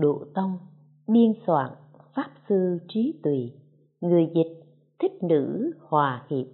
[0.00, 0.58] độ tông,
[1.06, 1.70] biên soạn,
[2.14, 3.52] pháp sư trí tùy
[4.00, 4.60] người dịch,
[4.98, 6.46] thích nữ, hòa hiệp.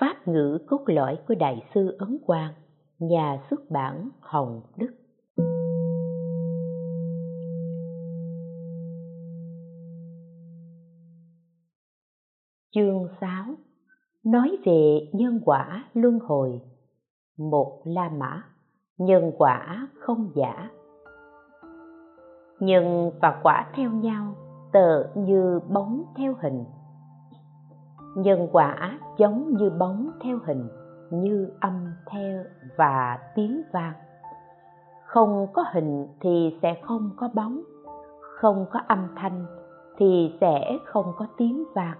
[0.00, 2.52] Pháp ngữ cốt lõi của đại sư ấn quang,
[2.98, 4.90] nhà xuất bản hồng đức.
[12.74, 13.54] Chương 6
[14.24, 16.60] nói về nhân quả luân hồi.
[17.38, 18.42] Một la mã,
[18.98, 20.70] nhân quả không giả
[22.62, 24.34] nhân và quả theo nhau,
[24.72, 26.64] tờ như bóng theo hình.
[28.16, 30.68] Nhân quả giống như bóng theo hình,
[31.10, 32.44] như âm theo
[32.76, 33.92] và tiếng vang.
[35.04, 37.60] Không có hình thì sẽ không có bóng,
[38.40, 39.46] không có âm thanh
[39.98, 41.96] thì sẽ không có tiếng vang.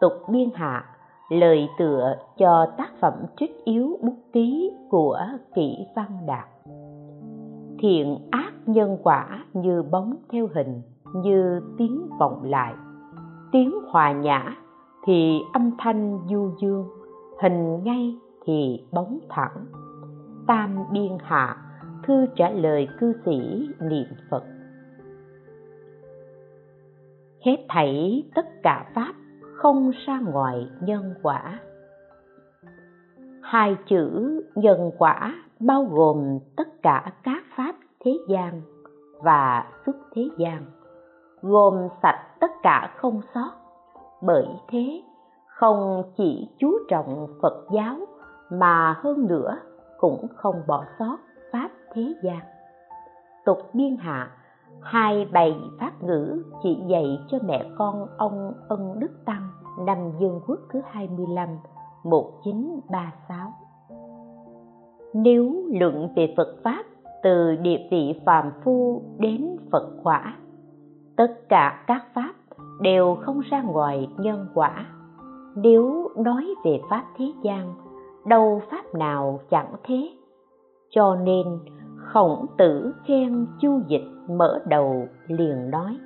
[0.00, 0.84] Tục biên hạ,
[1.28, 5.20] lời tựa cho tác phẩm trích yếu bút ký của
[5.54, 6.48] kỷ văn đạt
[7.78, 10.82] thiện ác nhân quả như bóng theo hình,
[11.14, 12.74] như tiếng vọng lại.
[13.52, 14.56] Tiếng hòa nhã
[15.06, 16.88] thì âm thanh du dương,
[17.42, 19.66] hình ngay thì bóng thẳng.
[20.46, 21.56] Tam biên hạ,
[22.02, 24.44] thư trả lời cư sĩ niệm phật.
[27.44, 29.14] Hết thảy tất cả pháp
[29.56, 31.58] không ra ngoài nhân quả.
[33.42, 38.62] Hai chữ nhân quả bao gồm tất cả các pháp thế gian
[39.22, 40.64] và xuất thế gian,
[41.42, 43.50] gồm sạch tất cả không sót.
[44.22, 45.02] Bởi thế,
[45.46, 47.96] không chỉ chú trọng phật giáo
[48.50, 49.58] mà hơn nữa
[49.98, 51.16] cũng không bỏ sót
[51.52, 52.40] pháp thế gian.
[53.44, 54.30] Tục biên hạ,
[54.82, 60.40] hai bài pháp ngữ chỉ dạy cho mẹ con ông ân đức tăng năm dương
[60.46, 61.48] quốc thứ 25
[62.04, 63.52] 1936
[65.22, 66.84] nếu luận về Phật Pháp,
[67.22, 70.36] từ địa vị phàm phu đến Phật quả,
[71.16, 72.34] tất cả các pháp
[72.80, 74.86] đều không ra ngoài nhân quả.
[75.56, 77.74] Nếu nói về pháp thế gian,
[78.26, 80.10] đâu pháp nào chẳng thế?
[80.90, 81.46] Cho nên,
[81.96, 85.98] khổng tử khen chu dịch mở đầu liền nói,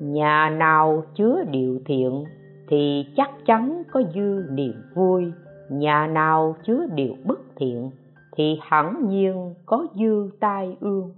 [0.00, 2.24] nhà nào chứa điều thiện
[2.68, 5.32] thì chắc chắn có dư niềm vui
[5.70, 7.90] nhà nào chứa điều bất thiện,
[8.36, 11.14] thì hẳn nhiên có dư tai ương.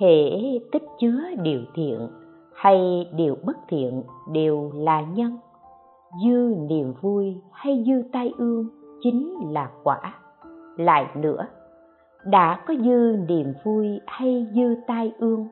[0.00, 0.30] Hễ
[0.72, 2.08] tích chứa điều thiện,
[2.54, 5.38] hay điều bất thiện đều là nhân.
[6.24, 8.68] Dư niềm vui hay dư tai ương
[9.00, 10.14] chính là quả.
[10.76, 11.46] Lại nữa,
[12.24, 15.48] đã có dư niềm vui hay dư tai ương,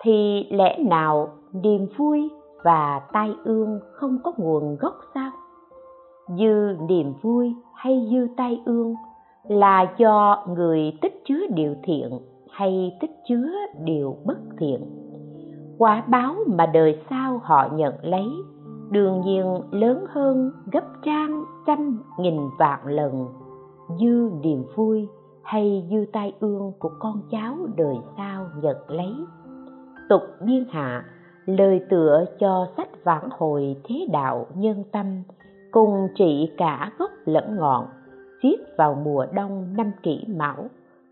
[0.00, 2.30] thì lẽ nào niềm vui
[2.64, 5.30] và tai ương không có nguồn gốc sao?
[6.28, 8.94] Dư niềm vui hay dư tai ương
[9.48, 12.10] là do người tích chứa điều thiện
[12.50, 13.50] hay tích chứa
[13.84, 14.80] điều bất thiện.
[15.78, 18.26] Quả báo mà đời sau họ nhận lấy
[18.90, 23.26] đương nhiên lớn hơn gấp trang trăm nghìn vạn lần.
[24.00, 25.08] Dư niềm vui
[25.42, 29.14] hay dư tai ương của con cháu đời sau nhận lấy.
[30.08, 31.04] Tục biên hạ,
[31.46, 35.06] lời tựa cho sách vãn hồi thế đạo nhân tâm
[35.70, 37.86] cùng trị cả gốc lẫn ngọn,
[38.42, 40.66] giết vào mùa đông năm kỷ mão,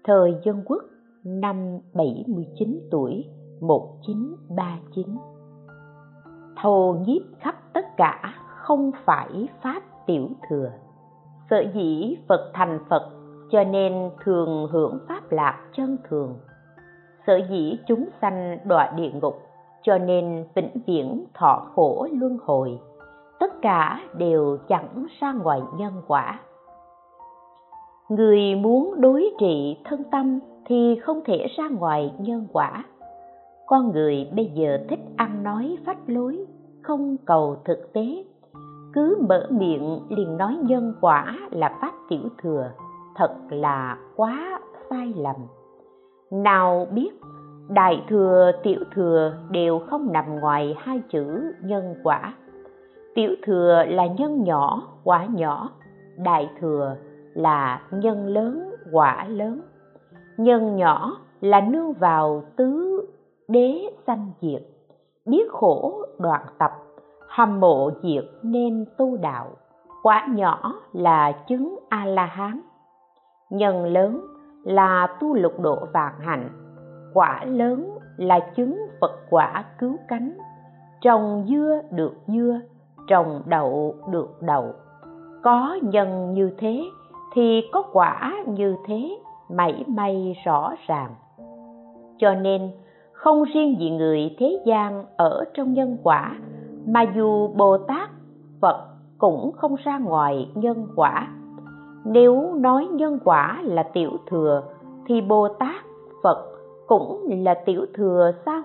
[0.04, 0.82] thời dân quốc
[1.24, 3.24] năm 79 tuổi
[3.60, 5.16] 1939
[6.56, 10.70] thâu nhiếp khắp tất cả không phải pháp tiểu thừa,
[11.50, 13.10] sở dĩ phật thành phật
[13.50, 16.34] cho nên thường hưởng pháp lạc chân thường.
[17.26, 19.42] Sở dĩ chúng sanh đọa địa ngục
[19.82, 22.78] cho nên vĩnh viễn thọ khổ luân hồi
[23.40, 26.40] tất cả đều chẳng ra ngoài nhân quả.
[28.08, 32.84] Người muốn đối trị thân tâm thì không thể ra ngoài nhân quả.
[33.66, 36.46] Con người bây giờ thích ăn nói phách lối,
[36.82, 38.24] không cầu thực tế.
[38.92, 42.70] Cứ mở miệng liền nói nhân quả là pháp tiểu thừa,
[43.14, 44.60] thật là quá
[44.90, 45.36] sai lầm.
[46.30, 47.10] Nào biết,
[47.68, 52.34] đại thừa, tiểu thừa đều không nằm ngoài hai chữ nhân quả
[53.16, 55.70] tiểu thừa là nhân nhỏ, quả nhỏ.
[56.16, 56.96] Đại thừa
[57.34, 59.60] là nhân lớn, quả lớn.
[60.36, 63.00] Nhân nhỏ là nương vào tứ
[63.48, 64.62] đế sanh diệt.
[65.26, 66.70] Biết khổ đoạn tập,
[67.28, 69.46] hâm mộ diệt nên tu đạo.
[70.02, 72.60] Quả nhỏ là chứng a la hán
[73.50, 74.26] nhân lớn
[74.64, 76.48] là tu lục độ vạn hạnh.
[77.14, 80.38] Quả lớn là chứng phật quả cứu cánh.
[81.00, 82.60] Trồng dưa được dưa
[83.06, 84.72] trồng đậu được đậu.
[85.42, 86.84] Có nhân như thế
[87.34, 89.18] thì có quả như thế,
[89.50, 91.10] mảy may rõ ràng.
[92.18, 92.70] Cho nên,
[93.12, 96.36] không riêng gì người thế gian ở trong nhân quả,
[96.86, 98.10] mà dù bồ tát,
[98.60, 98.86] phật
[99.18, 101.28] cũng không ra ngoài nhân quả.
[102.04, 104.62] Nếu nói nhân quả là tiểu thừa,
[105.06, 105.84] thì bồ tát,
[106.22, 106.46] phật
[106.86, 108.62] cũng là tiểu thừa sao?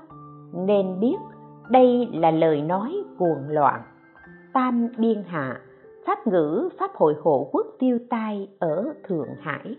[0.54, 1.18] Nên biết
[1.70, 3.82] đây là lời nói cuồng loạn
[4.54, 5.62] tam biên hạ,
[6.06, 9.76] pháp ngữ, pháp hội hộ quốc tiêu tai ở thượng hải.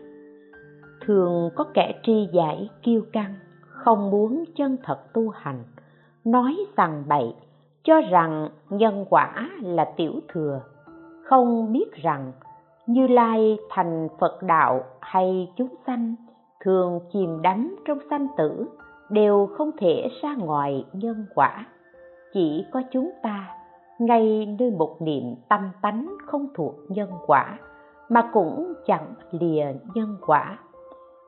[1.07, 5.65] Thường có kẻ tri giải kiêu căng, không muốn chân thật tu hành,
[6.25, 7.35] nói rằng bậy,
[7.83, 10.61] cho rằng nhân quả là tiểu thừa.
[11.25, 12.33] Không biết rằng,
[12.87, 16.15] như lai thành phật đạo hay chúng sanh,
[16.65, 18.67] thường chìm đắm trong sanh tử,
[19.11, 21.67] đều không thể ra ngoài nhân quả.
[22.33, 23.62] Chỉ có chúng ta
[24.07, 27.59] ngay nơi một niệm tâm tánh không thuộc nhân quả,
[28.09, 29.65] mà cũng chẳng lìa
[29.95, 30.59] nhân quả.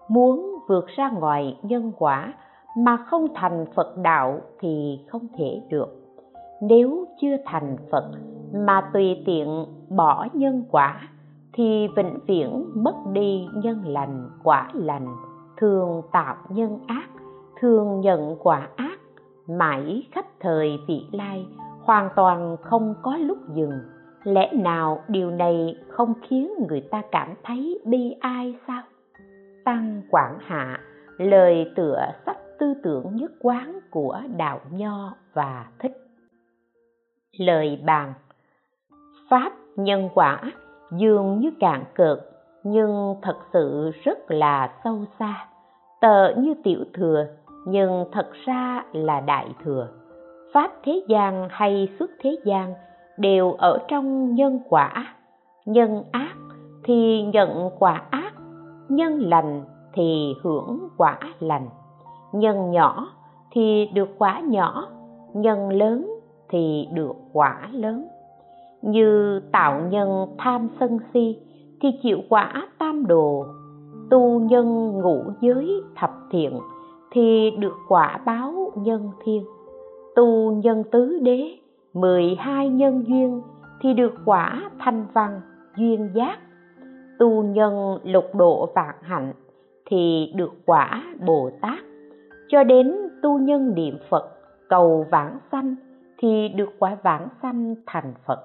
[0.09, 2.35] Muốn vượt ra ngoài nhân quả
[2.77, 5.89] mà không thành phật đạo thì không thể được.
[6.63, 8.11] Nếu chưa thành phật
[8.53, 11.09] mà tùy tiện bỏ nhân quả,
[11.53, 15.07] thì vĩnh viễn mất đi nhân lành, quả lành.
[15.57, 17.09] Thường tạo nhân ác,
[17.61, 18.99] thường nhận quả ác,
[19.49, 21.47] mãi khắp thời vị lai
[21.85, 23.81] hoàn toàn không có lúc dừng.
[24.25, 28.83] Lẽ nào điều này không khiến người ta cảm thấy bi ai sao?
[29.65, 30.81] Tăng quảng hạ,
[31.19, 35.93] lời tựa sách tư tưởng nhất quán của đạo nho và thích.
[37.39, 38.13] Lời bàn,
[39.31, 40.41] pháp nhân quả
[40.91, 42.19] dường như cạn cợt,
[42.65, 45.47] nhưng thật sự rất là sâu xa.
[46.01, 47.27] Tờ như tiểu thừa,
[47.67, 49.89] nhưng thật ra là đại thừa
[50.55, 52.75] pháp thế gian hay xuất thế gian
[53.19, 55.15] đều ở trong nhân quả.
[55.67, 56.35] Nhân ác
[56.85, 58.33] thì nhận quả ác,
[58.89, 59.65] nhân lành
[59.95, 61.69] thì hưởng quả lành.
[62.33, 63.09] Nhân nhỏ
[63.53, 64.89] thì được quả nhỏ,
[65.35, 66.11] nhân lớn
[66.49, 68.09] thì được quả lớn.
[68.83, 71.39] Như tạo nhân tham sân si
[71.83, 73.45] thì chịu quả tam đồ,
[74.11, 76.59] tu nhân ngũ giới thập thiện
[77.11, 79.45] thì được quả báo nhân thiên
[80.17, 81.59] tu nhân tứ đế,
[81.95, 83.43] mười hai nhân duyên
[83.81, 85.41] thì được quả thanh văn
[85.77, 86.39] duyên giác.
[87.19, 89.33] Tu nhân lục độ vạn hạnh
[89.87, 91.79] thì được quả bồ tát.
[92.49, 94.31] Cho đến tu nhân niệm phật,
[94.69, 95.77] cầu vãng sanh
[96.19, 98.41] thì được quả vãng sanh thành phật.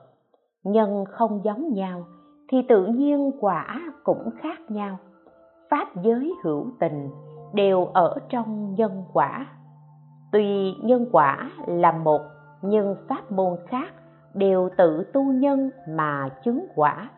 [0.63, 2.06] Nhân không giống nhau
[2.51, 4.98] thì tự nhiên quả cũng khác nhau.
[5.69, 7.10] Pháp giới hữu tình
[7.54, 9.45] đều ở trong nhân quả
[10.31, 12.22] tuy nhân quả là một,
[12.62, 13.94] nhưng pháp môn khác
[14.34, 17.10] đều tự tu nhân mà chứng quả.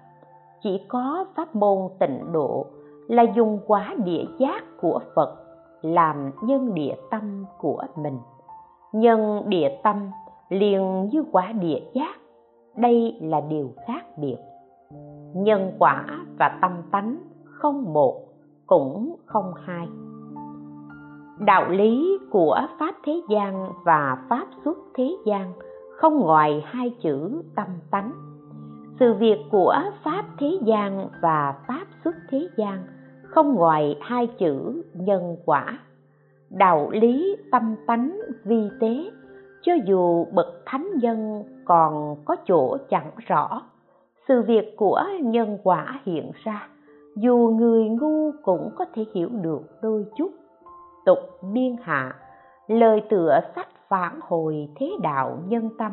[0.63, 2.65] Chỉ có pháp môn tịnh độ
[3.07, 5.35] là dùng quả địa giác của phật
[5.81, 8.17] làm nhân địa tâm của mình.
[8.93, 10.11] Nhân địa tâm
[10.49, 12.15] liền như quả địa giác,
[12.75, 14.37] đây là điều khác biệt.
[15.33, 16.05] Nhân quả
[16.39, 18.21] và tâm tánh không một
[18.67, 19.87] cũng không hai
[21.45, 25.53] đạo lý của pháp thế gian và pháp xuất thế gian
[25.97, 28.11] không ngoài hai chữ tâm tánh.
[28.99, 32.83] Sự việc của pháp thế gian và pháp xuất thế gian
[33.23, 35.79] không ngoài hai chữ nhân quả.
[36.49, 39.11] Đạo lý tâm tánh vi tế,
[39.61, 43.61] cho dù bậc thánh nhân còn có chỗ chẳng rõ,
[44.27, 46.67] sự việc của nhân quả hiện ra,
[47.15, 50.31] dù người ngu cũng có thể hiểu được đôi chút
[51.05, 51.19] tục
[51.53, 52.15] biên hạ.
[52.67, 55.91] Lời tựa sách phản hồi thế đạo nhân tâm,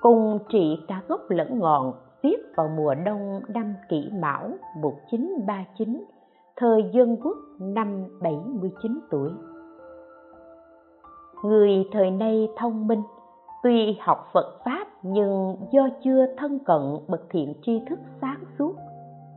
[0.00, 4.48] cùng trị cả gốc lẫn ngọn viết vào mùa đông năm kỷ mão
[4.82, 6.04] 1939
[6.56, 9.30] thời dân quốc năm 79 tuổi.
[11.44, 13.02] Người thời nay thông minh,
[13.62, 18.74] tuy học Phật Pháp nhưng do chưa thân cận bậc thiện tri thức sáng suốt,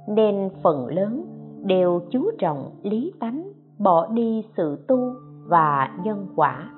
[0.07, 1.25] nên phần lớn
[1.63, 3.51] đều chú trọng lý tánh
[3.83, 5.13] bỏ đi sự tu
[5.47, 6.69] và nhân quả.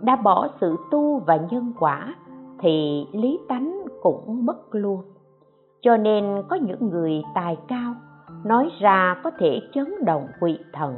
[0.00, 2.14] Đã bỏ sự tu và nhân quả
[2.58, 5.02] thì lý tánh cũng mất luôn.
[5.80, 7.94] Cho nên có những người tài cao,
[8.44, 10.94] nói ra có thể chấn động quỷ thần.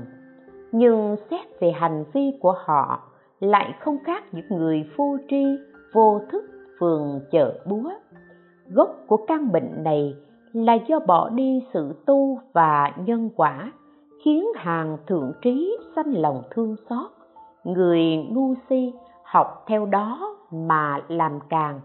[0.72, 3.00] Nhưng xét về hành vi của họ,
[3.40, 5.44] lại không khác những người vô tri,
[5.92, 6.44] vô thức,
[6.80, 7.90] phường chợ búa.
[8.68, 10.14] Gốc của căn bệnh này
[10.52, 13.72] là do bỏ đi sự tu và nhân quả
[14.24, 17.10] khiến hàng thượng trí sanh lòng thương xót.
[17.64, 21.80] Người ngu si học theo đó mà làm càng.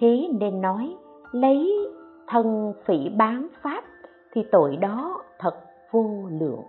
[0.00, 0.96] Thế nên nói,
[1.32, 1.88] lấy
[2.28, 3.84] thân phỉ bán pháp
[4.32, 5.54] thì tội đó thật
[5.92, 6.62] vô lượng.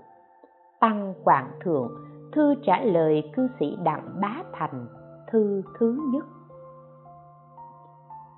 [0.79, 1.91] Tăng quảng thượng,
[2.31, 4.87] thư trả lời cư sĩ đặng bá thành,
[5.31, 6.25] thư thứ nhất.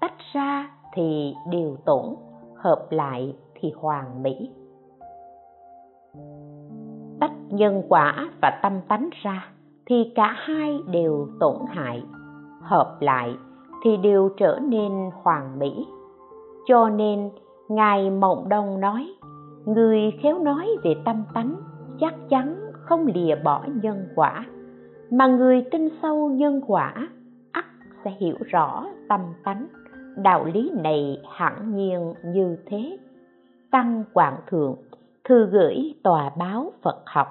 [0.01, 2.15] Tách ra thì đều tổn,
[2.55, 4.51] hợp lại thì hoàn mỹ
[7.19, 9.45] tách nhân quả và tâm tánh ra,
[9.85, 12.03] thì cả hai đều tổn hại.
[12.61, 13.35] Hợp lại,
[13.83, 14.91] thì đều trở nên
[15.23, 15.87] hoàn mỹ.
[16.67, 17.29] Cho nên,
[17.69, 19.07] ngài mộng đông nói,
[19.65, 21.55] người khéo nói về tâm tánh
[21.99, 24.45] chắc chắn không lìa bỏ nhân quả,
[25.11, 26.93] mà người tin sâu nhân quả,
[27.51, 27.65] ắt
[28.03, 29.67] sẽ hiểu rõ tâm tánh.
[30.17, 32.97] Đạo lý này hẳn nhiên như thế.
[33.71, 34.75] Tăng quảng thượng
[35.29, 37.27] thư gửi tòa báo phật học.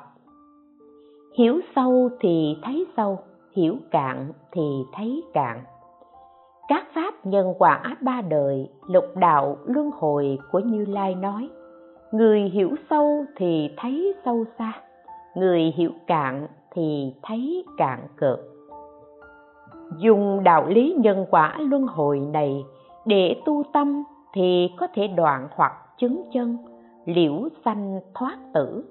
[1.39, 3.19] Hiểu sâu thì thấy sâu,
[3.57, 5.61] hiểu cạn thì thấy cạn.
[6.69, 11.49] Các pháp nhân quả ba đời, lục đạo luân hồi của như lai nói,
[12.13, 14.73] người hiểu sâu thì thấy sâu xa,
[15.35, 18.39] người hiểu cạn thì thấy cạn cợt.
[19.97, 22.65] Dùng đạo lý nhân quả luân hồi này
[23.07, 26.68] để tu tâm thì có thể đoạn hoặc chứng chân
[27.09, 28.85] liễu sanh thoát tử,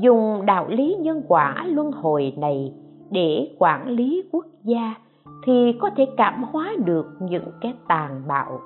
[0.00, 2.74] dùng đạo lý nhân quả luân hồi này
[3.10, 4.94] để quản lý quốc gia
[5.46, 8.60] thì có thể cảm hóa được những cái tàn bạo,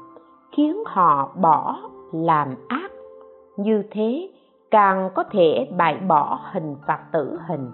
[0.56, 1.80] khiến họ bỏ
[2.12, 2.90] làm ác.
[3.56, 4.30] Như thế,
[4.70, 7.70] càng có thể bãi bỏ hình phạt tử hình,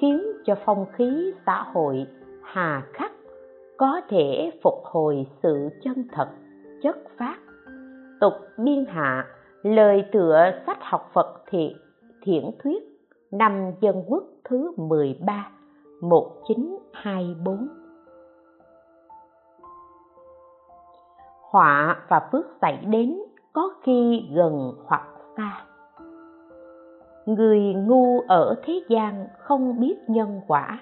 [0.00, 2.06] khiến cho phong khí xã hội
[2.42, 3.12] hà khắc,
[3.76, 6.28] có thể phục hồi sự chân thật,
[6.82, 7.36] chất phát
[8.20, 9.26] tục biên hạ
[9.62, 11.76] lời tựa sách học Phật thiện,
[12.22, 12.82] thiển thuyết,
[13.30, 15.48] năm dân quốc thứ 13
[16.00, 17.68] 1924
[21.50, 23.18] Họa và phước xảy đến
[23.52, 25.64] có khi gần hoặc xa.
[27.26, 30.78] Người ngu ở thế gian không biết nhân quả.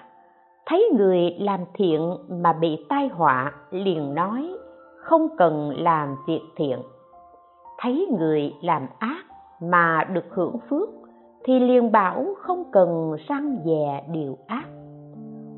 [0.65, 4.57] Thấy người làm thiện mà bị tai họa liền nói,
[4.97, 6.79] không cần làm việc thiện
[7.81, 9.23] thấy người làm ác
[9.61, 10.89] mà được hưởng phước,
[11.43, 14.65] thì liền bảo không cần răng dè điều ác.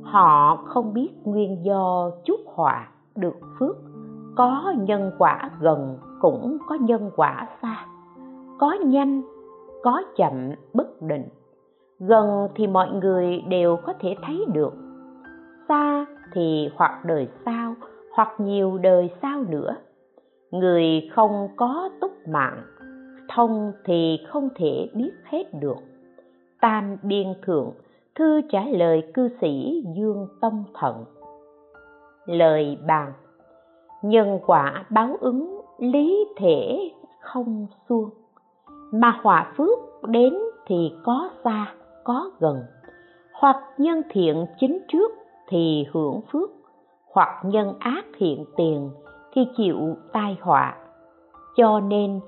[0.03, 3.75] Họ không biết nguyên do chúc họa được phước,
[4.35, 7.85] có nhân quả gần cũng có nhân quả xa.
[8.59, 9.21] Có nhanh,
[9.83, 11.27] có chậm, bất định.
[11.99, 14.73] Gần thì mọi người đều có thể thấy được.
[15.67, 17.73] Xa thì hoặc đời sau,
[18.15, 19.75] hoặc nhiều đời sau nữa
[20.51, 22.63] người không có túc mạng,
[23.29, 25.77] thông thì không thể biết hết được.
[26.61, 27.71] Tam biên thượng,
[28.15, 31.05] thư trả lời cư sĩ dương tông thận
[32.25, 33.13] lời bàn,
[34.01, 38.09] nhân quả báo ứng, lý thể không xuông.
[38.91, 40.33] Mà họa phước đến
[40.67, 42.63] thì có xa, có gần.
[43.33, 45.11] Hoặc nhân thiện chính trước
[45.47, 46.49] thì hưởng phước.
[47.11, 48.89] Hoặc nhân ác hiện tiền
[49.31, 50.75] khi chịu tai họa.
[51.55, 52.19] Cho nên,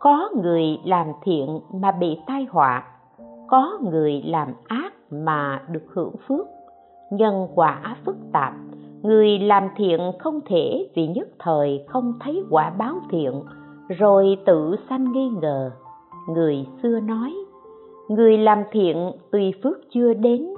[0.00, 2.84] có người làm thiện mà bị tai họa,
[3.48, 6.46] có người làm ác mà được hưởng phước.
[7.10, 8.52] Nhân quả phức tạp,
[9.02, 13.42] người làm thiện không thể vì nhất thời không thấy quả báo thiện,
[13.88, 15.70] rồi tự sanh nghi ngờ.
[16.28, 17.34] Người xưa nói,
[18.08, 20.48] người làm thiện tuy phước chưa đến,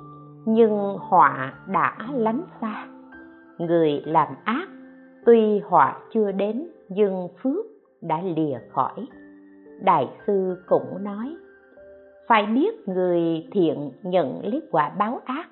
[0.45, 2.87] nhưng họa đã lánh xa.
[3.59, 4.69] Người làm ác
[5.25, 7.67] tuy họa chưa đến, nhưng phước
[8.01, 9.07] đã lìa khỏi.
[9.81, 11.37] Đại sư cũng nói,
[12.29, 15.49] phải biết người thiện nhận lấy quả báo ác.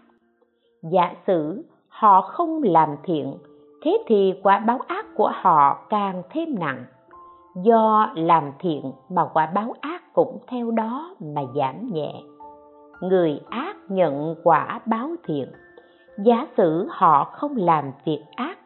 [0.82, 3.34] Giả sử họ không làm thiện,
[3.82, 6.84] thế thì quả báo ác của họ càng thêm nặng.
[7.62, 12.12] Do làm thiện mà quả báo ác cũng theo đó mà giảm nhẹ.
[13.00, 15.48] Người ác nhận quả báo thiện.
[16.18, 18.58] Giả sử họ không làm việc ác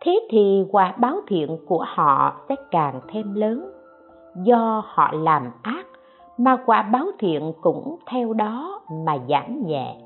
[0.00, 3.70] thế thì quả báo thiện của họ sẽ càng thêm lớn.
[4.42, 5.86] Do họ làm ác,
[6.38, 9.96] mà quả báo thiện cũng theo đó mà giảm nhẹ.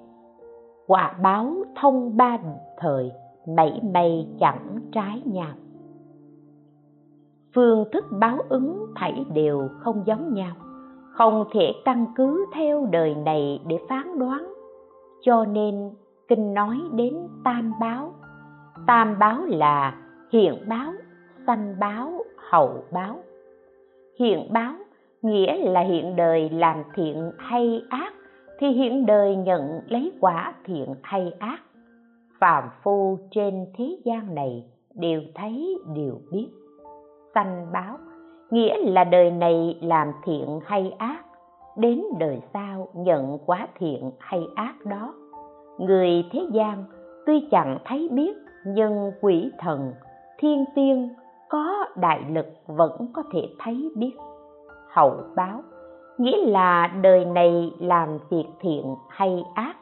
[0.86, 2.38] Quả báo thông ba
[2.78, 3.12] thời,
[3.56, 5.52] mảy may chẳng trái nhau.
[7.54, 10.54] Phương thức báo ứng thảy đều không giống nhau.
[11.12, 14.54] Không thể căn cứ theo đời này để phán đoán.
[15.20, 15.90] Cho nên,
[16.28, 18.12] kinh nói đến tam báo
[18.86, 19.94] tam báo là
[20.32, 20.92] hiện báo,
[21.46, 23.16] sanh báo, hậu báo.
[24.18, 24.74] Hiện báo
[25.22, 28.12] nghĩa là hiện đời làm thiện hay ác,
[28.58, 31.58] thì hiện đời nhận lấy quả thiện hay ác.
[32.40, 36.48] Phàm phu trên thế gian này đều thấy, đều biết.
[37.34, 37.98] Sanh báo
[38.50, 41.24] nghĩa là đời này làm thiện hay ác,
[41.76, 45.14] đến đời sau nhận quả thiện hay ác đó.
[45.78, 46.84] Người thế gian
[47.26, 49.92] tuy chẳng thấy biết nhưng quỷ thần,
[50.38, 51.08] thiên tiên,
[51.48, 54.12] có đại lực vẫn có thể thấy biết.
[54.88, 55.62] Hậu báo,
[56.18, 59.76] nghĩa là đời này làm việc thiện hay ác,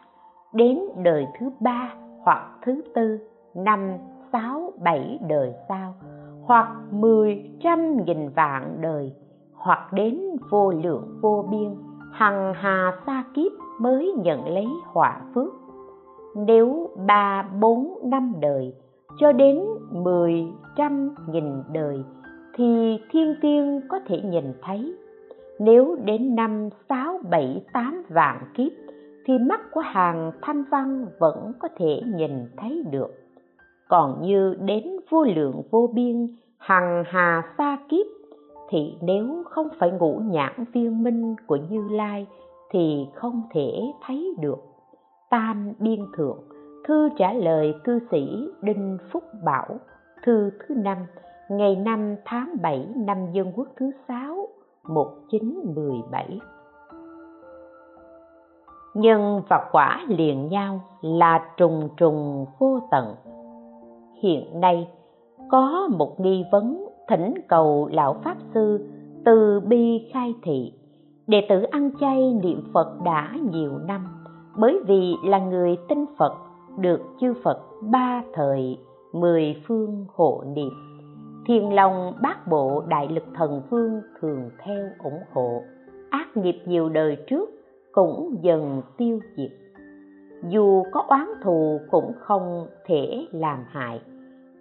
[0.53, 3.19] đến đời thứ ba hoặc thứ tư,
[3.55, 3.93] năm,
[4.33, 5.95] sáu, bảy đời sau,
[6.43, 9.13] hoặc mười, trăm nghìn vạn đời,
[9.55, 11.75] hoặc đến vô lượng vô biên,
[12.13, 15.53] hằng hà xa kiếp mới nhận lấy họa phước
[16.37, 18.75] nếu ba bốn năm đời,
[19.19, 21.99] cho đến mười trăm nghìn đời,
[22.55, 24.95] thì thiên tiên có thể nhìn thấy.
[25.59, 28.73] Nếu đến năm sáu bảy tám vạn kiếp,
[29.27, 33.15] thì mắt của hàng thanh văn vẫn có thể nhìn thấy được.
[33.89, 36.29] Còn như đến vô lượng vô biên,
[36.59, 38.07] hằng hà xa kiếp,
[38.69, 42.27] thì nếu không phải ngũ nhãn viên minh của như lai,
[42.71, 43.73] thì không thể
[44.07, 44.59] thấy được
[45.31, 46.39] tam biên thượng,
[46.85, 49.79] thư trả lời cư sĩ đinh phúc bảo,
[50.25, 50.99] thư thứ năm,
[51.51, 54.49] ngày 5 tháng 7 năm dân quốc thứ sáu
[54.89, 56.41] 1917
[58.97, 63.15] nhân và quả liền nhau là trùng trùng vô tận.
[64.23, 64.89] Hiện nay,
[65.51, 68.89] có một nghi vấn thỉnh cầu lão pháp sư
[69.25, 70.73] từ bi khai thị,
[71.27, 74.16] đệ tử ăn chay niệm phật đã nhiều năm
[74.57, 76.33] bởi vì là người tin phật,
[76.79, 78.79] được chư phật ba thời,
[79.13, 80.71] mười phương hộ niệm.
[81.47, 85.63] Thiền lòng bát bộ đại lực thần vương thường theo ủng hộ.
[86.11, 87.51] Ác nghiệp nhiều đời trước
[87.93, 89.51] cũng dần tiêu diệt.
[90.49, 94.01] Dù có oán thù cũng không thể làm hại.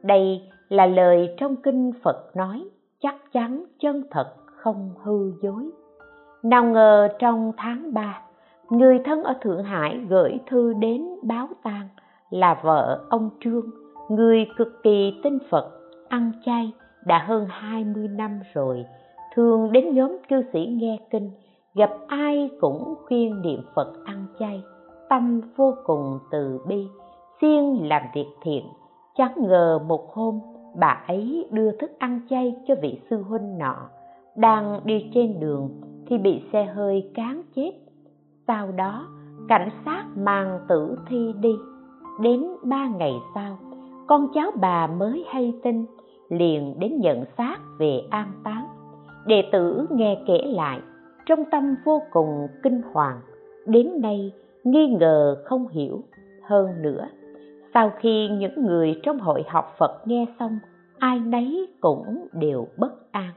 [0.04, 5.70] Đây là lời trong kinh phật nói, chắc chắn chân thật không hư dối.
[6.44, 8.22] Nào ngờ trong tháng ba
[8.70, 11.88] người thân ở thượng hải gửi thư đến báo tang
[12.30, 13.66] là vợ ông trương,
[14.10, 15.72] người cực kỳ tin phật,
[16.10, 16.72] ăn chay
[17.06, 18.86] đã hơn 20 năm rồi.
[19.36, 21.32] Thường đến nhóm cư sĩ nghe kinh,
[21.74, 24.64] gặp ai cũng khuyên niệm phật ăn chay.
[25.10, 26.88] Tâm vô cùng từ bi,
[27.42, 28.66] siêng làm việc thiện.
[29.18, 30.40] Chẳng ngờ một hôm,
[30.80, 33.90] bà ấy đưa thức ăn chay cho vị sư huynh nọ.
[34.36, 35.70] Đang đi trên đường
[36.08, 37.72] thì bị xe hơi cán chết
[38.48, 39.08] sau đó,
[39.48, 41.56] cảnh sát mang tử thi đi.
[42.22, 43.58] Đến ba ngày sau,
[44.08, 45.86] con cháu bà mới hay tin,
[46.30, 48.68] liền đến nhận xác về an táng.
[49.26, 50.80] Đệ tử nghe kể lại,
[51.26, 53.22] trong tâm vô cùng kinh hoàng.
[53.66, 56.04] Đến nay, nghi ngờ không hiểu.
[56.44, 57.08] Hơn nữa,
[57.74, 60.60] sau khi những người trong hội học phật nghe xong,
[61.00, 63.32] ai nấy cũng đều bất an.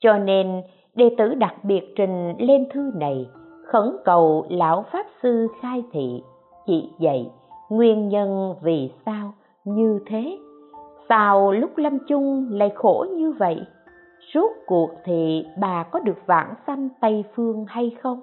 [0.00, 0.62] Cho nên,
[0.94, 3.26] đệ tử đặc biệt trình lên thư này
[3.72, 6.22] khẩn cầu lão pháp sư khai thị,
[6.66, 7.30] chỉ dạy
[7.68, 9.32] nguyên nhân vì sao
[9.64, 10.38] như thế.
[11.08, 13.60] Sao lúc lâm chung lại khổ như vậy?
[14.34, 18.20] Suốt cuộc thì bà có được vãng sanh tây phương hay không?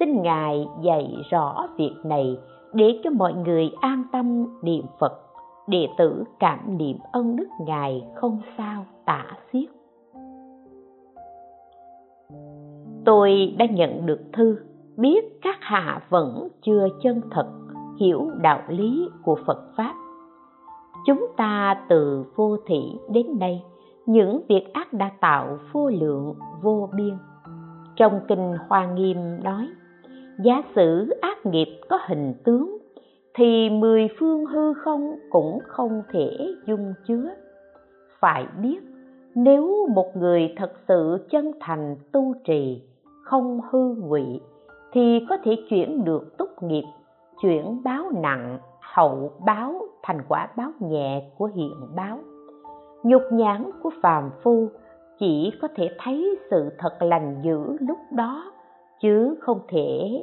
[0.00, 2.38] Xin ngài dạy rõ việc này
[2.72, 5.12] để cho mọi người an tâm niệm phật,
[5.66, 9.75] đệ tử cảm niệm ân đức ngài không sao tả xiết.
[13.06, 14.56] Tôi đã nhận được thư,
[14.96, 17.46] biết các hạ vẫn chưa chân thật,
[18.00, 19.94] hiểu đạo lý của phật pháp.
[21.06, 23.64] Chúng ta từ vô thị đến nay,
[24.06, 27.14] những việc ác đã tạo vô lượng, vô biên.
[27.96, 29.68] Trong kinh hoa nghiêm nói,
[30.44, 32.78] giả sử ác nghiệp có hình tướng,
[33.34, 37.30] thì mười phương hư không cũng không thể dung chứa.
[38.20, 38.78] Phải biết,
[39.34, 42.82] nếu một người thật sự chân thành tu trì
[43.26, 44.40] không hư ngụy
[44.92, 46.84] thì có thể chuyển được túc nghiệp,
[47.42, 52.18] chuyển báo nặng, hậu báo thành quả báo nhẹ của hiện báo.
[53.02, 54.68] Nhục nhãn của phàm phu
[55.18, 58.52] chỉ có thể thấy sự thật lành dữ lúc đó,
[59.00, 60.22] chứ không thể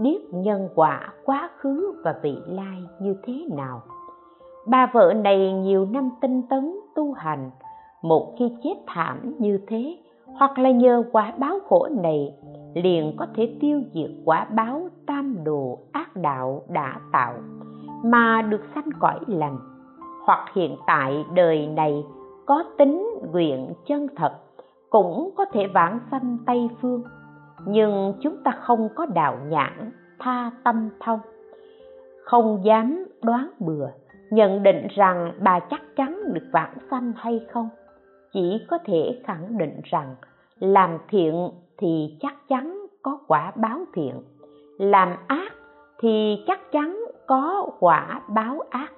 [0.00, 3.82] biết nhân quả quá khứ và vị lai như thế nào.
[4.66, 7.50] Bà vợ này nhiều năm tinh tấn tu hành,
[8.02, 9.96] một khi chết thảm như thế
[10.38, 12.34] hoặc là nhờ quả báo khổ này,
[12.74, 17.34] liền có thể tiêu diệt quả báo tam đồ ác đạo đã tạo
[18.04, 19.58] mà được sanh cõi lành.
[20.26, 22.04] Hoặc hiện tại đời này
[22.46, 24.32] có tính nguyện chân thật
[24.90, 27.02] cũng có thể vãng sanh tây phương,
[27.66, 31.20] nhưng chúng ta không có đạo nhãn tha tâm thông.
[32.24, 33.88] Không dám đoán bừa,
[34.30, 37.68] nhận định rằng bà chắc chắn được vãng sanh hay không
[38.34, 40.14] chỉ có thể khẳng định rằng
[40.58, 44.22] làm thiện thì chắc chắn có quả báo thiện,
[44.78, 45.52] làm ác
[45.98, 48.92] thì chắc chắn có quả báo ác.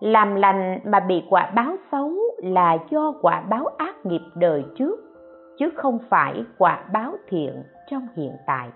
[0.00, 4.96] Làm lành mà bị quả báo xấu là do quả báo ác nghiệp đời trước,
[5.58, 8.68] chứ không phải quả báo thiện trong hiện tại.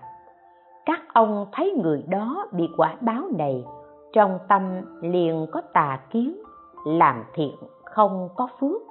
[0.85, 3.65] Các ông thấy người đó bị quả báo này,
[4.13, 4.61] trong tâm
[5.01, 6.41] liền có tà kiến,
[6.85, 8.88] làm thiện không có phước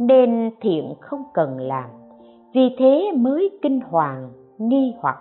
[0.00, 1.90] nên thiện không cần làm,
[2.54, 5.16] vì thế mới kinh hoàng, nghi hoặc.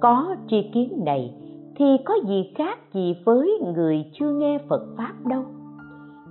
[0.00, 1.34] Có tri kiến này
[1.76, 5.44] thì có gì khác gì với người chưa nghe phật pháp đâu.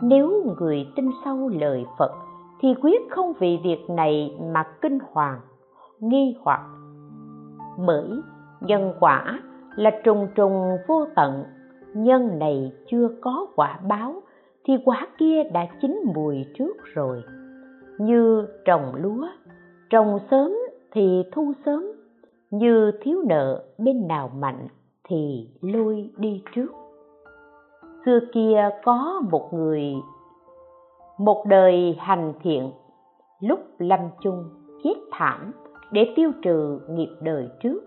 [0.01, 2.11] Nếu người tin sâu lời phật
[2.61, 5.39] thì quyết không vì việc này mà kinh hoàng,
[5.99, 6.61] nghi hoặc.
[7.85, 8.09] Bởi
[8.61, 9.39] nhân quả
[9.75, 11.43] là trùng trùng vô tận,
[11.93, 14.21] nhân này chưa có quả báo
[14.65, 17.23] thì quả kia đã chín mùi trước rồi
[17.97, 19.27] như trồng lúa.
[19.89, 20.55] Trồng sớm
[20.91, 21.91] thì thu sớm,
[22.51, 24.67] như thiếu nợ bên nào mạnh
[25.09, 26.71] thì lôi đi trước.
[28.05, 29.93] Xưa kia có một người,
[31.17, 32.71] một đời hành thiện,
[33.39, 34.43] lúc lâm chung
[34.83, 35.51] chết thảm
[35.91, 37.79] để tiêu trừ nghiệp đời trước.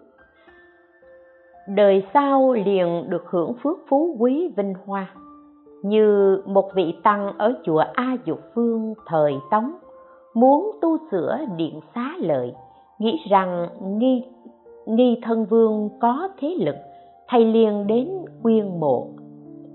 [1.69, 5.15] Đời sau liền được hưởng phước phú quý vinh hoa,
[5.83, 9.73] như một vị tăng ở chùa A Dục Phương thời Tống
[10.41, 12.55] muốn tu sửa điện xá lợi,
[12.99, 14.25] nghĩ rằng nghi
[14.87, 16.77] nghi thân vương có thế lực,
[17.29, 18.09] thầy liền đến
[18.43, 19.09] quyên mộ.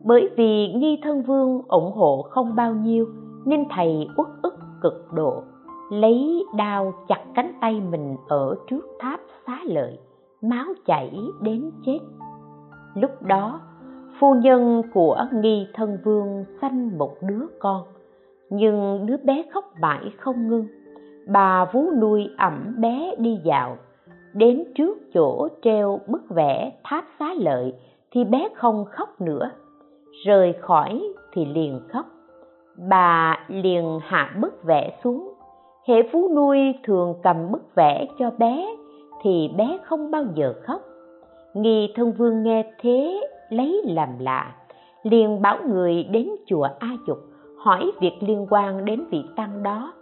[0.04, 3.06] Bởi vì nghi thân vương ủng hộ không bao nhiêu,
[3.46, 5.44] nên thầy uất ức cực độ,
[5.92, 10.00] lấy đao chặt cánh tay mình ở trước tháp xá lợi,
[10.42, 12.00] máu chảy đến chết.
[12.96, 13.60] Lúc đó,
[14.20, 17.84] phu nhân của nghi thân vương sanh một đứa con
[18.56, 20.68] nhưng đứa bé khóc mãi không ngưng.
[21.28, 23.78] Bà vú nuôi ẩm bé đi dạo.
[24.34, 27.74] Đến trước chỗ treo bức vẽ tháp xá lợi
[28.12, 29.52] thì bé không khóc nữa.
[30.26, 31.02] Rời khỏi
[31.34, 32.06] thì liền khóc.
[32.90, 35.34] Bà liền hạ bức vẽ xuống.
[35.88, 38.76] Hệ phú nuôi thường cầm bức vẽ cho bé
[39.22, 40.82] thì bé không bao giờ khóc.
[41.54, 44.56] Nghi thân vương nghe thế lấy làm lạ,
[45.04, 47.18] liền bảo người đến chùa a dục
[47.66, 49.94] hỏi việc liên quan đến vị tăng đó,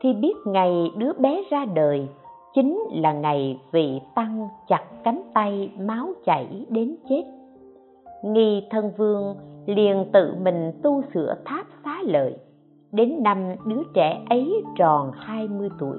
[0.00, 2.08] thì biết ngày đứa bé ra đời,
[2.54, 7.22] chính là ngày vị tăng chặt cánh tay máu chảy đến chết.
[8.24, 12.36] Nghi thân vương liền tự mình tu sửa tháp xá lợi.
[12.92, 15.98] Đến năm đứa trẻ ấy tròn 20 tuổi,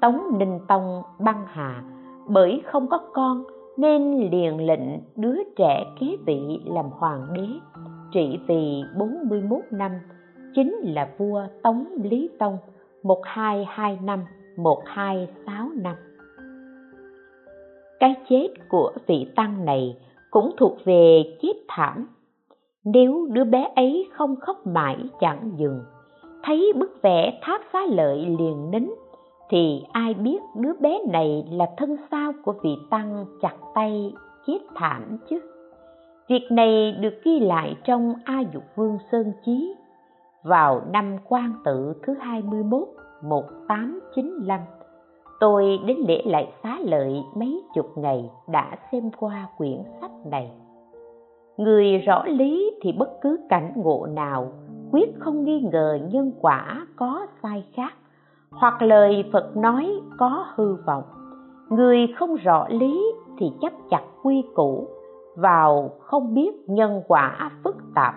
[0.00, 1.82] tống ninh tông băng hà,
[2.28, 3.44] bởi không có con
[3.76, 7.46] nên liền lệnh đứa trẻ kế vị làm hoàng đế,
[8.12, 9.92] trị vì 41 năm
[10.54, 12.58] chính là vua Tống Lý Tông
[13.02, 14.24] 1225
[14.56, 15.96] 1265
[18.02, 19.96] cái chết của vị tăng này
[20.30, 22.08] cũng thuộc về chết thảm.
[22.84, 25.80] Nếu đứa bé ấy không khóc mãi chẳng dừng,
[26.42, 28.90] thấy bức vẽ tháp xá lợi liền nín,
[29.50, 34.12] thì ai biết đứa bé này là thân sao của vị tăng chặt tay
[34.46, 35.40] chết thảm chứ?
[36.28, 39.74] Việc này được ghi lại trong A Dục Vương Sơn Chí
[40.42, 42.88] vào năm quan tự thứ 21
[43.22, 44.60] 1895
[45.42, 50.50] tôi đến lễ lại xá lợi mấy chục ngày đã xem qua quyển sách này.
[51.56, 54.52] Người rõ lý thì bất cứ cảnh ngộ nào,
[54.92, 57.92] quyết không nghi ngờ nhân quả có sai khác,
[58.50, 61.04] hoặc lời phật nói có hư vọng.
[61.68, 64.88] Người không rõ lý thì chấp chặt quy củ,
[65.36, 68.14] vào không biết nhân quả phức tạp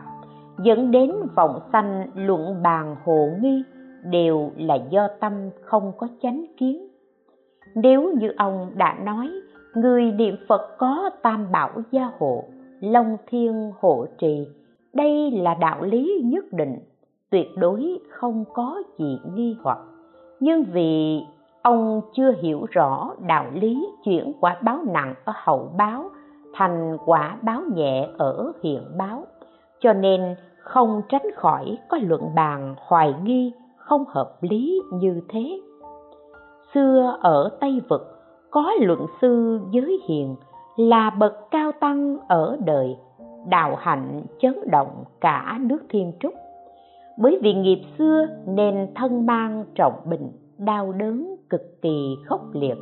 [0.64, 3.64] dẫn đến vọng sanh luận bàn hộ nghi
[4.04, 6.88] đều là do tâm không có chánh kiến.
[7.76, 9.32] Nếu như ông đã nói,
[9.76, 12.44] người niệm phật có tam bảo gia hộ,
[12.80, 14.48] long thiên hộ trì,
[14.94, 16.76] đây là đạo lý nhất định,
[17.30, 19.80] tuyệt đối không có gì nghi hoặc.
[20.40, 21.22] Nhưng vì
[21.62, 26.10] ông chưa hiểu rõ đạo lý chuyển quả báo nặng ở hậu báo,
[26.54, 29.24] thành quả báo nhẹ ở hiện báo
[29.80, 35.62] cho nên không tránh khỏi có luận bàn, hoài nghi, không hợp lý như thế.
[36.74, 38.02] Xưa ở tây vực,
[38.52, 40.36] có luận sư giới hiền,
[40.78, 42.98] là bậc cao tăng ở đời,
[43.48, 46.34] đạo hạnh chấn động cả nước thiên trúc.
[47.18, 52.78] Bởi vì nghiệp xưa nên thân mang trọng bệnh, đau đớn cực kỳ khốc liệt,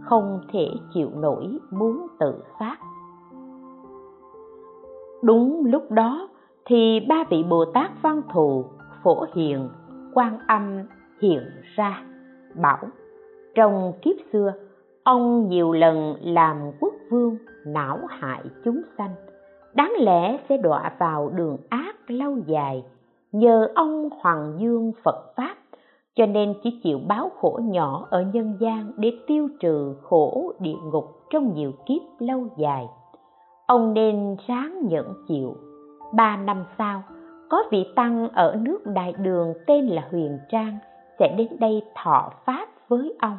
[0.00, 2.76] không thể chịu nổi muốn tự sát
[5.24, 6.28] đúng lúc đó
[6.66, 8.64] thì ba vị bồ tát văn thù,
[9.02, 9.68] phổ hiền,
[10.14, 10.82] quan âm
[11.22, 11.42] hiện
[11.74, 12.02] ra,
[12.54, 12.78] bảo,
[13.54, 14.52] trong kiếp xưa,
[15.04, 19.14] ông nhiều lần làm quốc vương não hại chúng sanh.
[19.74, 22.84] Đáng lẽ sẽ đọa vào đường ác lâu dài.
[23.32, 25.56] Nhờ ông hoàng dương phật pháp,
[26.16, 30.76] cho nên chỉ chịu báo khổ nhỏ ở nhân gian để tiêu trừ khổ địa
[30.92, 32.86] ngục trong nhiều kiếp lâu dài.
[33.66, 35.56] Ông nên ráng nhẫn chịu
[36.16, 37.02] ba năm sau,
[37.50, 40.78] có vị tăng ở nước đại đường tên là huyền trang
[41.18, 43.38] sẽ đến đây thọ pháp với ông.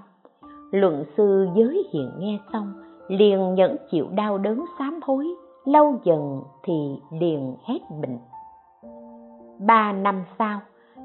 [0.72, 2.74] Luận sư giới hiện nghe xong,
[3.08, 5.28] liền nhẫn chịu đau đớn sám hối,
[5.66, 6.74] lâu dần thì
[7.12, 8.18] liền hết bệnh.
[9.60, 10.60] Ba năm sau,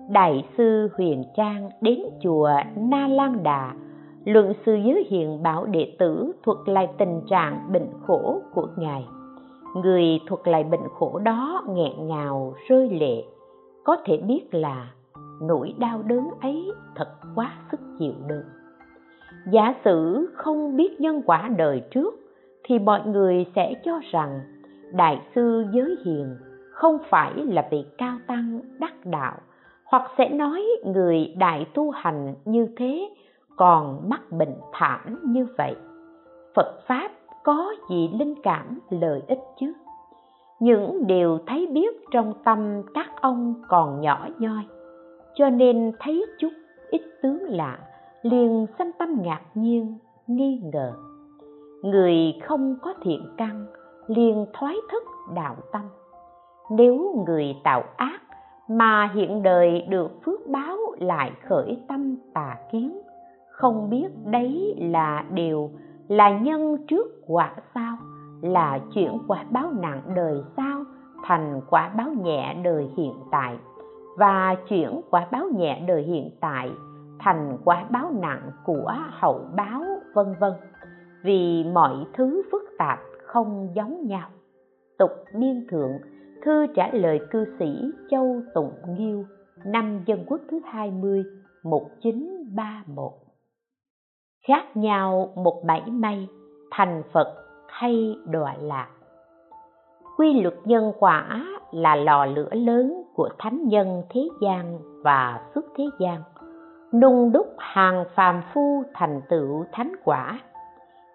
[0.09, 3.72] đại sư huyền trang đến chùa na lan đà.
[4.24, 9.04] Luận sư giới hiện bảo đệ tử thuật lại tình trạng bệnh khổ của ngài
[9.74, 13.24] người thuật lại bệnh khổ đó nghẹn ngào, rơi lệ.
[13.85, 14.90] Có thể biết là
[15.42, 18.44] nỗi đau đớn ấy thật quá sức chịu đựng.
[19.52, 22.14] Giả sử không biết nhân quả đời trước,
[22.64, 24.40] thì mọi người sẽ cho rằng
[24.92, 26.37] đại sư giới hiền
[26.70, 29.37] không phải là vị cao tăng đắc đạo,
[29.85, 33.11] hoặc sẽ nói người đại tu hành như thế
[33.56, 35.76] còn mắc bệnh thảm như vậy.
[36.54, 37.11] Phật pháp
[37.44, 39.72] có gì linh cảm, lợi ích chứ?
[40.61, 44.64] Những điều thấy biết trong tâm các ông còn nhỏ nhoi,
[45.35, 46.53] cho nên thấy chút
[46.90, 47.79] ít tướng lạ,
[48.22, 50.92] liền sanh tâm ngạc nhiên, nghi ngờ.
[51.83, 53.66] Người không có thiện căn,
[54.07, 55.03] liền thoái thức
[55.35, 55.83] đạo tâm.
[56.70, 58.20] Nếu người tạo ác,
[58.68, 63.00] mà hiện đời được phước báo lại khởi tâm tà kiến,
[63.50, 65.70] không biết đấy là điều
[66.10, 67.96] là nhân trước quả sao
[68.42, 70.84] là chuyển quả báo nặng đời sau
[71.24, 73.58] thành quả báo nhẹ đời hiện tại.
[74.18, 76.70] Và chuyển quả báo nhẹ đời hiện tại
[77.18, 79.82] thành quả báo nặng của hậu báo,
[80.14, 80.52] vân vân.
[81.24, 84.28] Vì mọi thứ phức tạp không giống nhau.
[84.98, 85.92] Tục niên thượng,
[86.44, 89.24] thư trả lời cư sĩ châu tụng nghiêu,
[89.64, 91.24] năm dân quốc thứ 20
[91.64, 93.19] 1931
[94.46, 96.29] khác nhau một bảy may
[96.70, 97.35] thành phật
[97.68, 98.88] hay đọa lạc.
[100.16, 105.64] Quy luật nhân quả là lò lửa lớn của thánh nhân thế gian và xuất
[105.76, 106.22] thế gian,
[106.92, 110.40] nung đúc hàng phàm phu thành tựu thánh quả.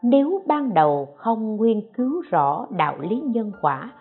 [0.04, 3.92] Nếu ban đầu không nghiên cứu rõ đạo lý nhân quả,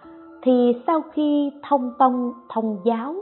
[0.42, 3.14] thì sau khi thông tông, thông giáo,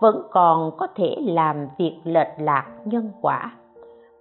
[0.00, 3.52] vẫn còn có thể làm việc lệch lạc nhân quả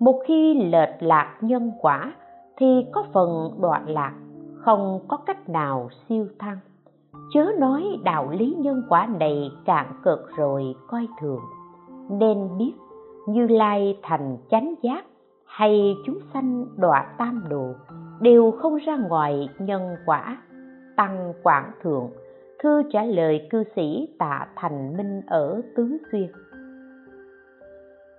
[0.01, 2.13] một khi lệch lạc nhân quả,
[2.57, 4.13] thì có phần đoạn lạc,
[4.55, 6.57] không có cách nào siêu thăng.
[7.33, 11.39] Chớ nói đạo lý nhân quả này cạn cực rồi coi thường.
[12.09, 12.73] Nên biết,
[13.27, 15.05] như lai thành chánh giác
[15.45, 17.73] hay chúng sanh đọa tam đồ
[18.21, 20.37] đều không ra ngoài nhân quả,
[20.95, 22.09] tăng quảng thượng
[22.63, 26.27] thư trả lời cư sĩ tạ thành minh ở tứ xuyên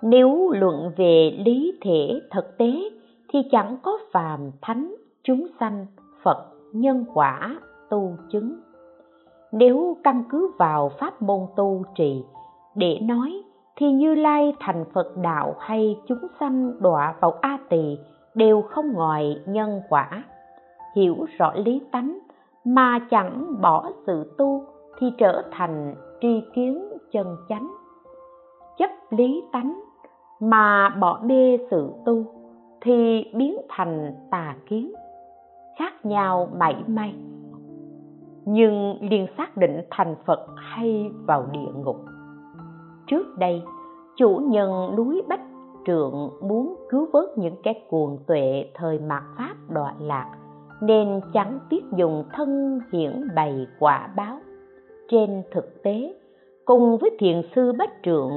[0.02, 2.72] nếu luận về lý thể thực tế,
[3.28, 5.86] thì chẳng có phàm thánh, chúng sanh,
[6.22, 7.56] phật, nhân quả,
[7.90, 8.60] tu chứng.
[9.52, 12.24] Nếu căn cứ vào pháp môn tu trì
[12.74, 13.42] để nói,
[13.76, 17.98] thì như lai thành phật đạo hay chúng sanh đọa vào a tỳ
[18.34, 20.24] đều không ngoài nhân quả.
[20.96, 22.18] Hiểu rõ lý tánh
[22.64, 24.64] mà chẳng bỏ sự tu
[24.98, 27.72] thì trở thành tri kiến chân chánh.
[28.78, 29.80] Chấp lý tánh
[30.42, 32.24] mà bỏ bê sự tu
[32.80, 34.92] thì biến thành tà kiến,
[35.78, 37.14] khác nhau mảy may.
[38.44, 41.96] Nhưng liền xác định thành phật hay vào địa ngục.
[43.06, 43.62] Trước đây,
[44.16, 45.40] chủ nhân núi bách
[45.86, 50.30] trượng muốn cứu vớt những kẻ cuồng tuệ thời mạt pháp đọa lạc,
[50.80, 54.38] nên chẳng tiếc dùng thân hiển bày quả báo.
[55.08, 56.14] Trên thực tế,
[56.64, 58.32] cùng với thiền sư bách trượng,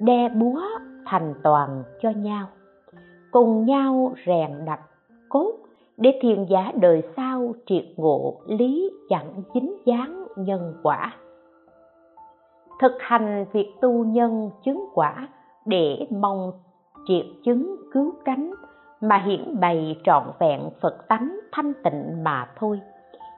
[0.00, 0.62] đe búa
[1.10, 2.46] thành toàn cho nhau.
[3.30, 4.78] Cùng nhau rèn đập,
[5.28, 5.52] cốt
[5.96, 11.12] để thiền giả đời sau triệt ngộ lý chẳng chính dáng nhân quả.
[12.80, 15.28] Thực hành việc tu nhân chứng quả
[15.66, 16.52] để mong
[17.08, 18.54] triệt chứng cứu cánh
[19.00, 22.80] mà hiển bày trọn vẹn phật tánh thanh tịnh mà thôi.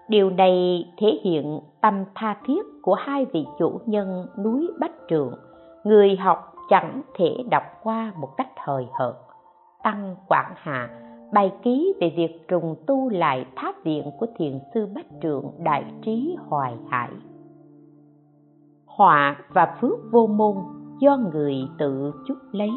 [0.08, 5.34] Điều này thể hiện tâm tha thiết của hai vị chủ nhân núi bách trượng
[5.84, 9.14] người học chẳng thể đọc qua một cách hời hợt.
[9.82, 10.88] Tăng quảng hà
[11.32, 15.84] bài ký về việc trùng tu lại tháp viện của thiền sư bách trượng đại
[16.02, 17.10] trí hoài hải.
[18.86, 20.56] Họa và phước vô môn
[21.00, 22.70] do người tự chút lấy.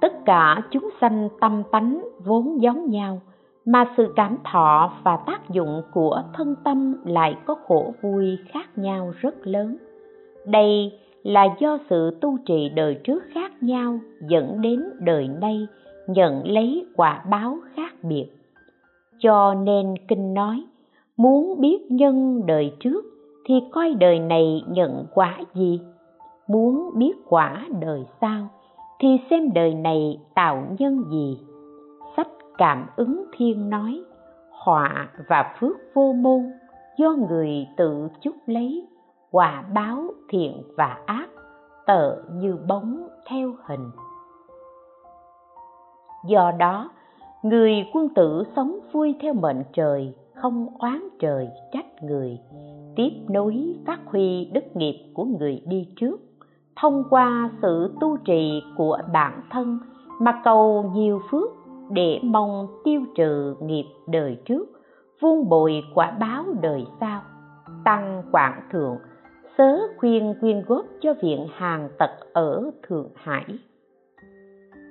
[0.00, 3.20] Tất cả chúng sanh tâm tánh vốn giống nhau,
[3.66, 8.78] mà sự cảm thọ và tác dụng của thân tâm lại có khổ vui khác
[8.78, 9.76] nhau rất lớn.
[10.46, 15.66] Đây là do sự tu trì đời trước khác nhau dẫn đến đời nay,
[16.06, 18.26] nhận lấy quả báo khác biệt.
[19.18, 20.64] Cho nên kinh nói,
[21.16, 23.04] muốn biết nhân đời trước
[23.44, 25.80] thì coi đời này nhận quả gì?
[26.48, 28.48] Muốn biết quả đời sau
[28.98, 31.38] thì xem đời này tạo nhân gì?
[32.16, 32.28] Sách
[32.58, 34.02] cảm ứng thiên nói,
[34.50, 36.52] họa và phước vô môn
[36.98, 38.86] do người tự chúc lấy
[39.30, 41.28] quả báo thiện và ác,
[41.86, 43.90] tợ như bóng theo hình.
[46.26, 46.90] Do đó,
[47.42, 52.38] người quân tử sống vui theo mệnh trời, không oán trời trách người,
[52.96, 56.20] tiếp nối phát huy đức nghiệp của người đi trước.
[56.76, 59.78] Thông qua sự tu trì của bản thân
[60.20, 61.50] mà cầu nhiều phước
[61.90, 64.66] để mong tiêu trừ nghiệp đời trước,
[65.20, 67.20] vuông bồi quả báo đời sau,
[67.84, 68.96] tăng quảng thượng
[69.60, 73.44] tớ khuyên quyên góp cho viện hàng tật ở thượng hải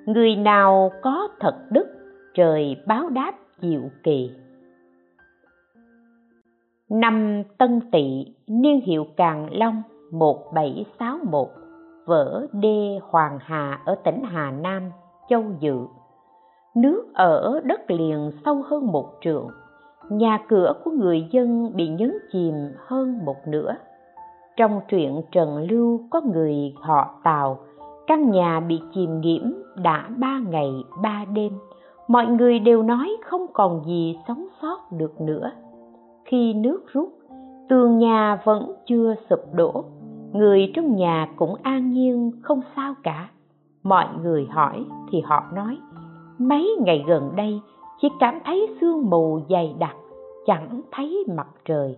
[0.06, 1.86] người nào có thật đức
[2.34, 4.30] trời báo đáp diệu kỳ
[6.88, 11.48] năm tân tỵ niên hiệu càng long 1761
[12.06, 14.82] vỡ đê Hoàng Hà ở tỉnh Hà Nam,
[15.28, 15.76] Châu Dự.
[16.76, 19.48] Nước ở đất liền sâu hơn một trượng,
[20.10, 22.54] nhà cửa của người dân bị nhấn chìm
[22.86, 23.76] hơn một nửa.
[24.56, 27.58] Trong truyện Trần Lưu có người họ Tào,
[28.06, 29.42] căn nhà bị chìm nghiễm
[29.76, 30.70] đã ba ngày
[31.02, 31.52] ba đêm.
[32.08, 35.50] Mọi người đều nói không còn gì sống sót được nữa.
[36.24, 37.08] Khi nước rút,
[37.68, 39.84] tường nhà vẫn chưa sụp đổ,
[40.32, 43.28] người trong nhà cũng an nhiên không sao cả
[43.82, 45.78] mọi người hỏi thì họ nói
[46.38, 47.60] mấy ngày gần đây
[48.00, 49.96] chỉ cảm thấy sương mù dày đặc
[50.46, 51.96] chẳng thấy mặt trời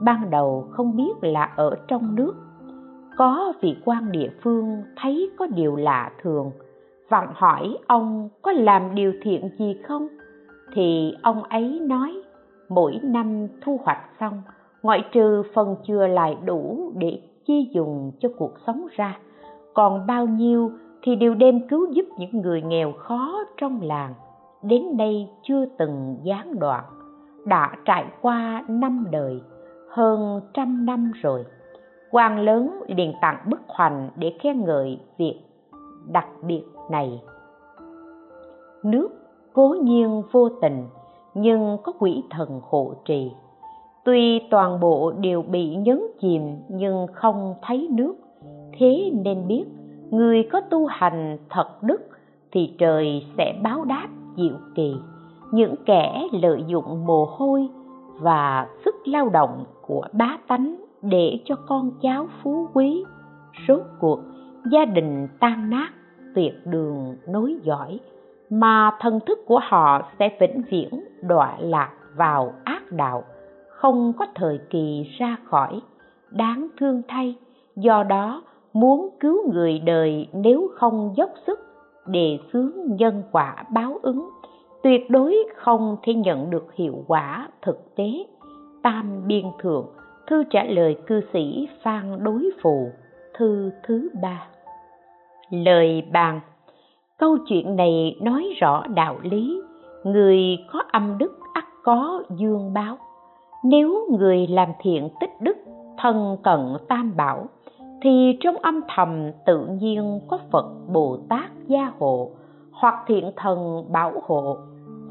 [0.00, 2.34] ban đầu không biết là ở trong nước.
[3.16, 6.50] Có vị quan địa phương thấy có điều lạ thường,
[7.08, 10.08] vặn hỏi ông có làm điều thiện gì không?
[10.72, 12.22] Thì ông ấy nói,
[12.68, 14.42] mỗi năm thu hoạch xong,
[14.82, 19.18] ngoại trừ phần chừa lại đủ để chi dùng cho cuộc sống ra,
[19.74, 20.70] còn bao nhiêu
[21.02, 24.14] thì đều đem cứu giúp những người nghèo khó trong làng.
[24.62, 26.84] Đến đây chưa từng gián đoạn,
[27.44, 29.40] đã trải qua năm đời
[29.94, 31.44] hơn trăm năm rồi.
[32.10, 35.40] Quan lớn liền tặng bức hoành để khen ngợi việc
[36.12, 37.22] đặc biệt này.
[38.82, 39.08] Nước
[39.52, 40.86] cố nhiên vô tình,
[41.34, 43.32] nhưng có quỷ thần hộ trì.
[44.04, 48.14] Tuy toàn bộ đều bị nhấn chìm nhưng không thấy nước.
[48.78, 49.64] Thế nên biết
[50.10, 52.08] người có tu hành thật đức
[52.52, 54.94] thì trời sẽ báo đáp diệu kỳ.
[55.52, 57.68] Những kẻ lợi dụng mồ hôi
[58.18, 63.04] và sức lao động của bá tánh để cho con cháu phú quý.
[63.68, 64.20] Rốt cuộc,
[64.70, 65.88] gia đình tan nát,
[66.34, 68.00] tuyệt đường nối dõi,
[68.50, 73.24] mà thần thức của họ sẽ vĩnh viễn đọa lạc vào ác đạo,
[73.68, 75.80] không có thời kỳ ra khỏi.
[76.30, 77.34] Đáng thương thay,
[77.76, 81.60] do đó muốn cứu người đời nếu không dốc sức
[82.06, 84.30] đề xướng nhân quả báo ứng
[84.84, 88.04] tuyệt đối không thể nhận được hiệu quả thực tế.
[88.82, 89.86] Tam biên thượng,
[90.26, 92.88] thư trả lời cư sĩ phan đối phù,
[93.34, 94.46] thư thứ ba.
[95.50, 96.40] Lời bàn,
[97.18, 99.60] câu chuyện này nói rõ đạo lý.
[100.04, 102.98] Người có âm đức ắt có dương báo.
[103.64, 105.56] Nếu người làm thiện tích đức,
[105.98, 107.46] thân cận tam bảo,
[108.02, 112.30] thì trong âm thầm tự nhiên có phật, bồ tát gia hộ,
[112.72, 114.56] hoặc thiện thần bảo hộ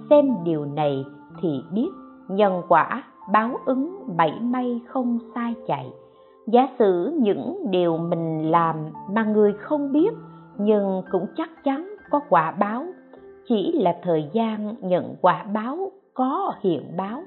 [0.09, 1.05] xem điều này
[1.41, 1.89] thì biết
[2.27, 5.91] nhân quả báo ứng bảy may không sai chạy.
[6.47, 8.75] Giả sử những điều mình làm
[9.09, 10.13] mà người không biết,
[10.57, 12.85] nhưng cũng chắc chắn có quả báo.
[13.47, 17.23] Chỉ là thời gian nhận quả báo có hiện báo,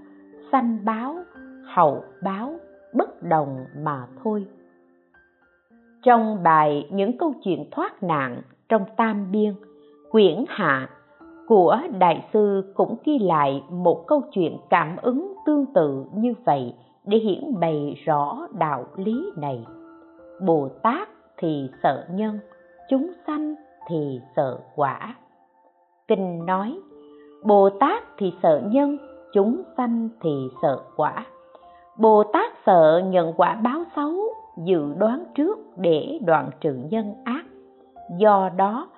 [0.53, 1.17] sanh báo,
[1.75, 2.55] hậu báo,
[2.95, 4.47] bất đồng mà thôi.
[6.03, 9.55] Trong bài những câu chuyện thoát nạn trong tam biên,
[10.11, 10.89] quyển hạ
[11.47, 16.75] của đại sư cũng ghi lại một câu chuyện cảm ứng tương tự như vậy
[17.05, 19.65] để hiển bày rõ đạo lý này.
[20.41, 22.39] Bồ tát thì sợ nhân,
[22.91, 23.55] chúng sanh
[23.89, 25.15] thì sợ quả.
[26.09, 26.79] Kinh nói,
[27.45, 28.99] bồ tát thì sợ nhân,
[29.33, 31.27] chúng sanh thì sợ quả.
[31.99, 34.15] Bồ tát sợ nhận quả báo xấu,
[34.65, 37.45] dự đoán trước để đoạn trừ nhân ác.
[38.19, 38.89] Do đó,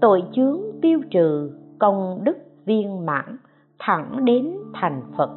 [0.00, 3.36] tội chướng tiêu trừ công đức viên mãn,
[3.78, 5.30] thẳng đến thành phật.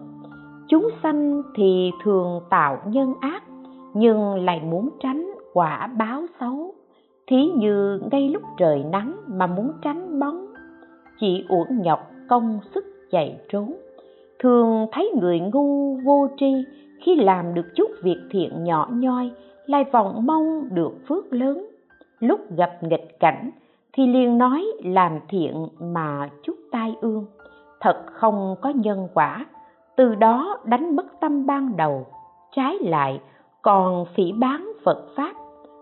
[0.68, 3.44] Chúng sanh thì thường tạo nhân ác,
[3.94, 6.74] nhưng lại muốn tránh quả báo xấu.
[7.28, 10.46] Thí như ngay lúc trời nắng mà muốn tránh bóng.
[11.20, 13.76] Chỉ uổng nhọc công sức chạy trốn.
[14.40, 16.54] Thường thấy người ngu vô tri,
[17.06, 19.32] khi làm được chút việc thiện nhỏ nhoi,
[19.66, 21.66] lại vọng mong được phước lớn.
[22.20, 23.52] Lúc gặp nghịch cảnh
[23.94, 27.26] thì liền nói, làm thiện mà chút tai ương,
[27.80, 29.46] thật không có nhân quả.
[29.96, 32.06] Từ đó đánh mất tâm ban đầu,
[32.52, 33.22] trái lại
[33.62, 35.34] còn phỉ bán phật pháp.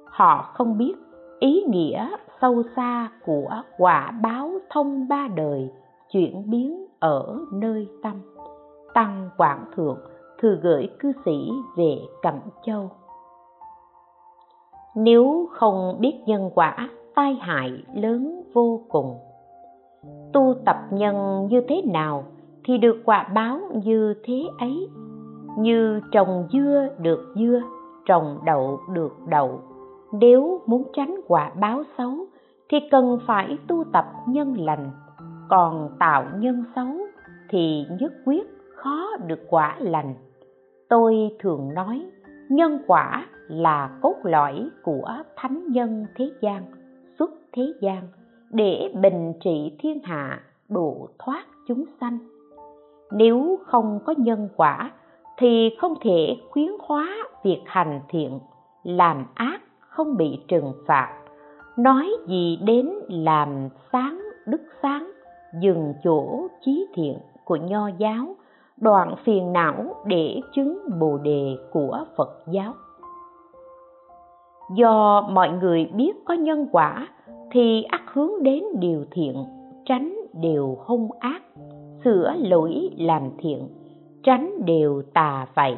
[0.05, 0.93] Họ không biết
[1.39, 2.09] ý nghĩa
[2.41, 5.71] sâu xa của quả báo thông ba đời
[6.11, 8.21] chuyển biến ở nơi tâm.
[8.93, 9.97] Tăng quảng thượng
[10.39, 12.89] thư gửi cư sĩ về cẩm châu.
[14.95, 19.15] Nếu không biết nhân quả tai hại lớn vô cùng.
[20.33, 22.23] Tu tập nhân như thế nào
[22.65, 24.89] thì được quả báo như thế ấy.
[25.57, 27.61] Như trồng dưa được dưa,
[28.05, 29.61] trồng đậu được đậu.
[30.11, 32.11] Nếu muốn tránh quả báo xấu
[32.69, 34.91] thì cần phải tu tập nhân lành.
[35.49, 36.97] Còn tạo nhân xấu
[37.49, 40.15] thì nhất quyết khó được quả lành.
[40.89, 42.05] Tôi thường nói,
[42.49, 46.63] nhân quả là cốt lõi của thánh nhân thế gian
[47.57, 48.03] thế gian,
[48.49, 50.39] để bình trị thiên hạ
[50.69, 52.17] độ thoát chúng sanh.
[53.11, 54.91] Nếu không có nhân quả,
[55.37, 57.07] thì không thể khuyến hóa
[57.43, 58.39] việc hành thiện,
[58.83, 61.19] làm ác không bị trừng phạt.
[61.77, 65.11] Nói gì đến làm sáng đức sáng,
[65.61, 68.35] dừng chỗ trí thiện của nho giáo,
[68.77, 72.73] đoạn phiền não để chứng bồ đề của phật giáo.
[74.75, 77.07] Do mọi người biết có nhân quả
[77.51, 79.35] thì ắt hướng đến điều thiện,
[79.85, 81.41] tránh điều hung ác,
[82.03, 83.67] sửa lỗi làm thiện,
[84.23, 85.75] tránh điều tà vậy,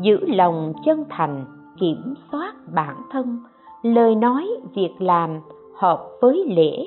[0.00, 1.44] giữ lòng chân thành,
[1.80, 3.38] kiểm soát bản thân.
[3.82, 5.40] Lời nói việc làm
[5.76, 6.86] hợp với lễ,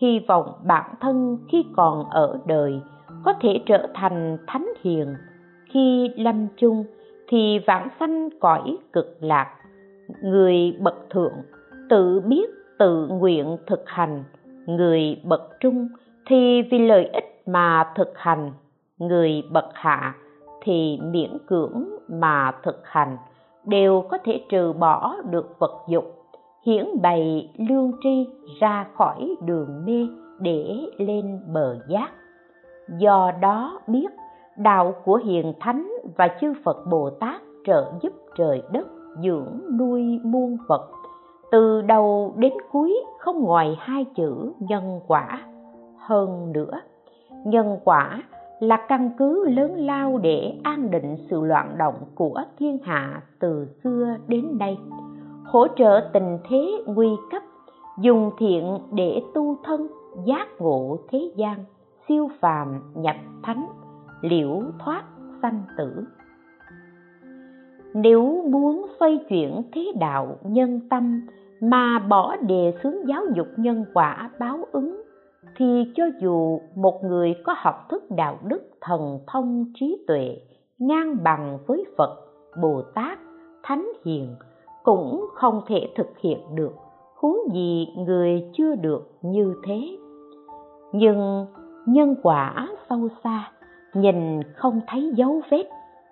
[0.00, 2.80] hy vọng bản thân khi còn ở đời
[3.24, 5.14] có thể trở thành thánh hiền.
[5.70, 6.84] Khi lâm chung
[7.28, 9.46] thì vãng sanh cõi cực lạc,
[10.22, 11.32] người bậc thượng
[11.88, 14.24] tự biết tự nguyện thực hành.
[14.66, 15.88] Người bậc trung
[16.26, 18.52] thì vì lợi ích mà thực hành.
[18.98, 20.14] Người bậc hạ
[20.62, 23.16] thì miễn cưỡng mà thực hành.
[23.64, 26.24] Đều có thể trừ bỏ được vật dục
[26.66, 28.28] hiển bày lương tri
[28.60, 30.06] ra khỏi đường mê
[30.40, 32.10] để lên bờ giác.
[32.98, 34.08] Do đó biết
[34.56, 38.86] đạo của hiền thánh và chư phật bồ tát trợ giúp trời đất
[39.22, 40.88] dưỡng nuôi muôn vật
[41.54, 45.40] từ đầu đến cuối không ngoài hai chữ nhân quả,
[45.98, 46.80] hơn nữa.
[47.44, 48.22] Nhân quả
[48.60, 53.66] là căn cứ lớn lao để an định sự loạn động của thiên hạ từ
[53.84, 54.78] xưa đến nay.
[55.44, 57.42] Hỗ trợ tình thế nguy cấp,
[58.00, 59.86] dùng thiện để tu thân,
[60.24, 61.64] giác ngộ thế gian,
[62.08, 63.66] siêu phàm nhập thánh,
[64.20, 65.02] liễu thoát
[65.42, 66.04] sanh tử.
[67.94, 71.26] Nếu muốn xoay chuyển thế đạo nhân tâm
[71.70, 75.02] mà bỏ đề xướng giáo dục nhân quả báo ứng,
[75.56, 80.36] thì cho dù một người có học thức đạo đức thần thông trí tuệ,
[80.78, 82.16] ngang bằng với phật,
[82.62, 83.18] bồ tát,
[83.62, 84.34] thánh hiền,
[84.82, 86.72] cũng không thể thực hiện được,
[87.16, 89.96] huống gì người chưa được như thế.
[90.92, 91.46] Nhưng
[91.86, 93.52] nhân quả sâu xa,
[93.94, 95.64] nhìn không thấy dấu vết,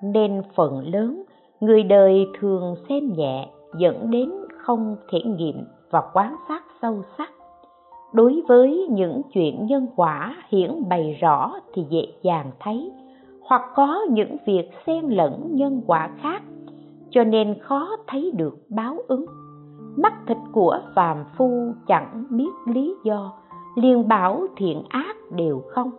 [0.03, 1.22] nên phần lớn
[1.61, 3.48] người đời thường xem nhẹ
[3.78, 4.30] dẫn đến
[4.62, 7.30] không thể nghiệm và quan sát sâu sắc.
[8.12, 12.92] Đối với những chuyện nhân quả hiển bày rõ thì dễ dàng thấy,
[13.48, 16.42] hoặc có những việc xen lẫn nhân quả khác,
[17.10, 19.26] cho nên khó thấy được báo ứng.
[19.96, 23.32] Mắt thịt của phàm phu chẳng biết lý do,
[23.76, 25.90] liền bảo thiện ác đều không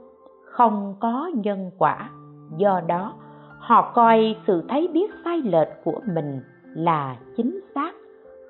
[0.53, 2.09] không có nhân quả.
[2.57, 3.13] Do đó,
[3.59, 6.41] họ coi sự thấy biết sai lệch của mình
[6.75, 7.91] là chính xác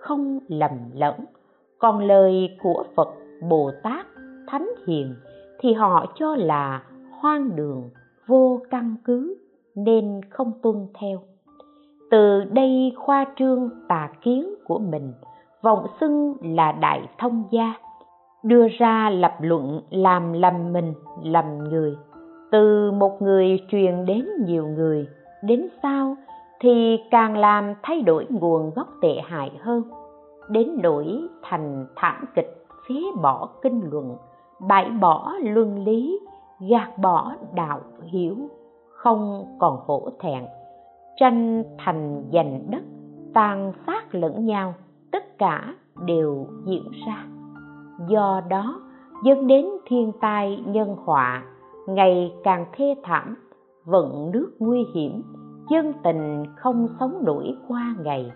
[0.03, 1.15] không lầm lẫn.
[1.79, 3.09] Còn lời của phật
[3.49, 4.05] bồ tát
[4.47, 5.15] thánh hiền
[5.59, 6.83] thì họ cho là
[7.19, 7.89] hoang đường,
[8.27, 9.37] vô căn cứ,
[9.75, 11.19] nên không tuân theo.
[12.11, 15.13] Từ đây khoa trương tà kiến của mình,
[15.61, 17.73] vọng xưng là đại thông gia,
[18.43, 20.93] đưa ra lập luận làm lầm mình,
[21.23, 21.95] lầm người.
[22.51, 25.07] Từ một người truyền đến nhiều người,
[25.43, 26.15] đến sau
[26.63, 29.83] thì càng làm thay đổi nguồn gốc tệ hại hơn,
[30.49, 34.17] đến nỗi thành thảm kịch phế bỏ kinh luận,
[34.67, 36.19] bãi bỏ luân lý,
[36.69, 38.35] gạt bỏ đạo hiểu
[38.89, 40.45] không còn hổ thẹn,
[41.19, 42.83] tranh thành giành đất,
[43.33, 44.73] tàn sát lẫn nhau,
[45.11, 47.25] tất cả đều diễn ra.
[48.07, 48.79] Do đó
[49.23, 51.43] dẫn đến thiên tai nhân họa
[51.87, 53.35] ngày càng thê thảm,
[53.85, 55.23] vận nước nguy hiểm
[55.69, 58.31] dân tình không sống nổi qua ngày.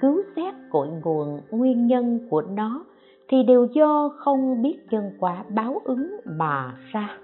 [0.00, 2.84] Cứu xét cội nguồn nguyên nhân của nó
[3.28, 7.18] thì đều do không biết nhân quả báo ứng mà ra.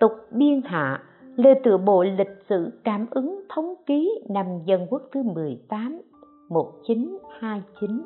[0.00, 1.02] Tục biên hạ
[1.36, 6.00] lời tự bộ lịch sử cảm ứng thống ký năm dân quốc thứ 18
[6.48, 8.02] 1929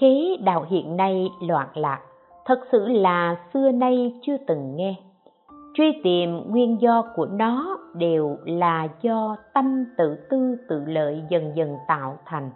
[0.00, 2.00] thế đạo hiện nay loạn lạc,
[2.44, 4.94] thật sự là xưa nay chưa từng nghe
[5.76, 11.52] truy tìm nguyên do của nó đều là do tâm tự tư tự lợi dần
[11.54, 12.50] dần tạo thành.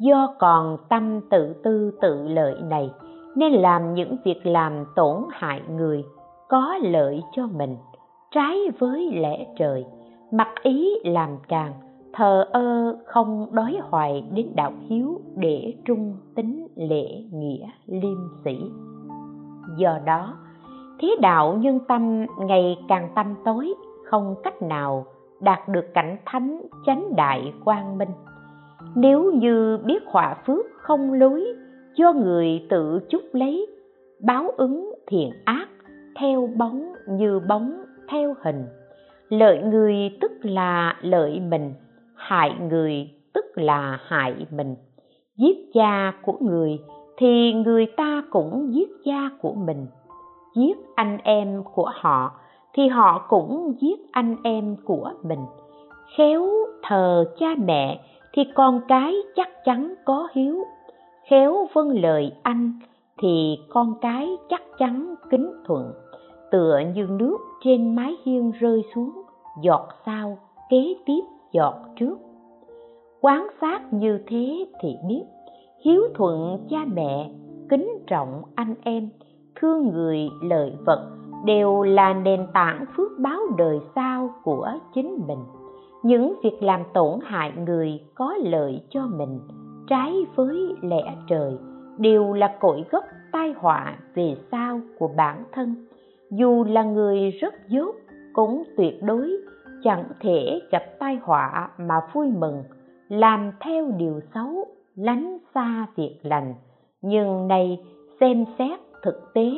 [0.00, 2.90] Do còn tâm tự tư tự lợi này
[3.36, 6.04] nên làm những việc làm tổn hại người,
[6.48, 7.76] có lợi cho mình,
[8.30, 9.86] trái với lẽ trời.
[10.32, 11.72] Mặc ý làm càng,
[12.12, 18.58] thờ ơ không đói hoài đến đạo hiếu để trung tính lễ nghĩa liêm sĩ
[19.76, 20.34] do đó
[21.00, 23.74] thế đạo nhân tâm, ngày càng tâm tối,
[24.04, 25.06] không cách nào
[25.40, 28.08] đạt được cảnh thánh chánh đại quang minh.
[28.94, 31.44] Nếu như biết họa phước không lối,
[31.94, 33.66] do người tự chúc lấy,
[34.20, 35.68] báo ứng thiện ác,
[36.20, 38.64] theo bóng như bóng, theo hình.
[39.28, 41.74] Lợi người tức là lợi mình,
[42.14, 44.74] hại người tức là hại mình.
[45.36, 46.78] Giết cha của người
[47.16, 49.86] thì người ta cũng giết cha của mình
[50.58, 52.32] giết anh em của họ,
[52.74, 55.40] thì họ cũng giết anh em của mình.
[56.16, 56.48] Khéo
[56.82, 58.00] thờ cha mẹ,
[58.32, 60.64] thì con cái chắc chắn có hiếu.
[61.30, 62.72] Khéo vâng lời anh,
[63.18, 65.92] thì con cái chắc chắn kính thuận.
[66.50, 69.22] Tựa như nước trên mái hiên rơi xuống,
[69.62, 70.38] giọt sau
[70.70, 71.20] kế tiếp
[71.52, 72.18] giọt trước.
[73.20, 75.24] Quán sát như thế thì biết,
[75.84, 77.30] hiếu thuận cha mẹ,
[77.68, 79.08] kính trọng anh em
[79.60, 81.10] thương người lợi vật
[81.44, 85.38] đều là nền tảng phước báo đời sau của chính mình.
[86.02, 89.40] Những việc làm tổn hại người có lợi cho mình,
[89.86, 91.58] trái với lẽ trời,
[91.98, 95.74] đều là cội gốc tai họa về sau của bản thân.
[96.30, 97.94] Dù là người rất dốt,
[98.32, 99.30] cũng tuyệt đối
[99.82, 102.62] chẳng thể gặp tai họa mà vui mừng,
[103.08, 104.64] làm theo điều xấu,
[104.96, 106.54] lánh xa việc lành.
[107.02, 107.84] Nhưng nay
[108.20, 109.50] xem xét thực tế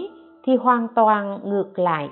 [0.45, 2.11] thì hoàn toàn ngược lại.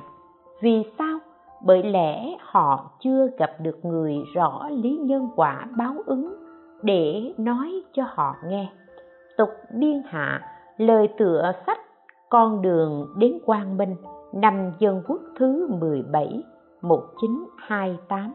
[0.61, 1.19] Vì sao?
[1.65, 6.35] Bởi lẽ họ chưa gặp được người rõ lý nhân quả báo ứng
[6.83, 8.69] để nói cho họ nghe.
[9.37, 10.41] Tục biên hạ,
[10.77, 11.79] lời tựa sách
[12.29, 13.97] con đường đến quang minh
[14.33, 16.43] năm dân quốc thứ 17
[16.83, 18.35] 1928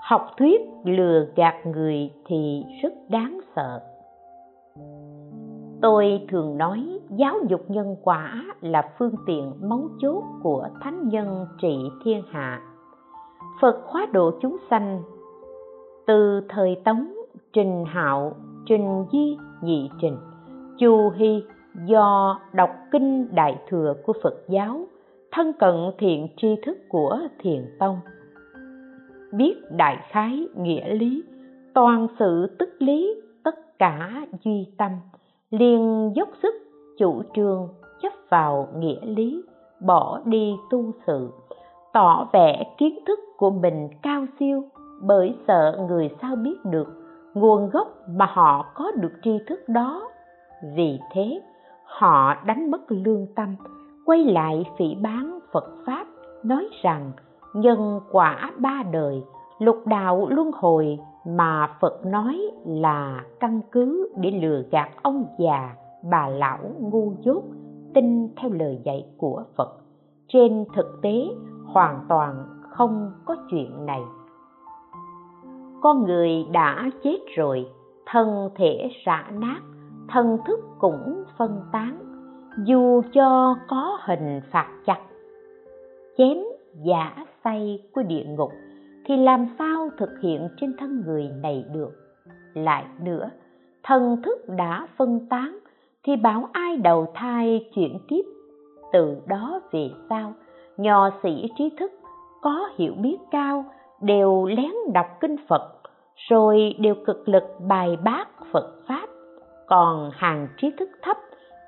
[0.00, 3.80] Học thuyết lừa gạt người thì rất đáng sợ
[5.84, 11.46] tôi thường nói giáo dục nhân quả là phương tiện mấu chốt của thánh nhân
[11.62, 12.60] trị thiên hạ.
[13.60, 15.02] Phật hóa độ chúng sanh
[16.06, 17.14] từ thời tống,
[17.52, 20.16] trình hạo, trình di, nhị trình,
[20.78, 21.42] chu hy
[21.86, 24.86] do đọc kinh đại thừa của phật giáo,
[25.32, 27.98] thân cận thiện tri thức của thiền tông.
[29.32, 31.24] Biết đại khái nghĩa lý,
[31.74, 34.90] toàn sự tức lý, tất cả duy tâm
[35.58, 36.54] liền dốc sức,
[36.98, 37.68] chủ trương
[38.02, 39.42] chấp vào nghĩa lý,
[39.80, 41.30] bỏ đi tu sự,
[41.92, 44.64] tỏ vẻ kiến thức của mình cao siêu,
[45.02, 46.88] bởi sợ người sao biết được
[47.34, 50.10] nguồn gốc mà họ có được tri thức đó.
[50.76, 51.40] Vì thế,
[51.84, 53.56] họ đánh mất lương tâm,
[54.06, 56.06] quay lại phỉ bán phật pháp,
[56.42, 57.12] nói rằng,
[57.54, 59.22] nhân quả ba đời,
[59.58, 65.74] lục đạo luân hồi mà phật nói là căn cứ để lừa gạt ông già,
[66.10, 67.42] bà lão ngu dốt,
[67.94, 69.76] tin theo lời dạy của phật.
[70.28, 71.28] Trên thực tế,
[71.66, 74.00] hoàn toàn không có chuyện này.
[75.82, 77.66] Con người đã chết rồi,
[78.06, 79.60] thân thể rã nát,
[80.08, 81.98] thân thức cũng phân tán.
[82.64, 85.00] Dù cho có hình phạt chặt,
[86.18, 86.36] chém
[86.82, 88.50] giả say của địa ngục
[89.04, 91.90] thì làm sao thực hiện trên thân người này được?
[92.54, 93.30] Lại nữa,
[93.82, 95.58] thần thức đã phân tán
[96.04, 98.22] thì bảo ai đầu thai chuyển tiếp
[98.94, 100.32] từ đó về sau,
[100.76, 101.92] nho sĩ trí thức
[102.42, 103.64] có hiểu biết cao,
[104.00, 105.72] đều lén đọc kinh phật,
[106.30, 109.06] rồi đều cực lực bài bác phật pháp.
[109.66, 111.16] Còn hàng trí thức thấp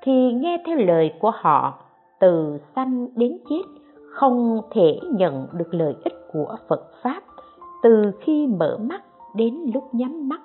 [0.03, 1.79] thì nghe theo lời của họ,
[2.19, 3.63] từ sanh đến chết,
[4.11, 7.23] không thể nhận được lợi ích của phật pháp
[7.83, 9.03] từ khi mở mắt
[9.35, 10.41] đến lúc nhắm mắt,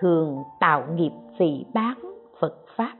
[0.00, 1.98] thường tạo nghiệp vị bán
[2.40, 2.92] phật pháp.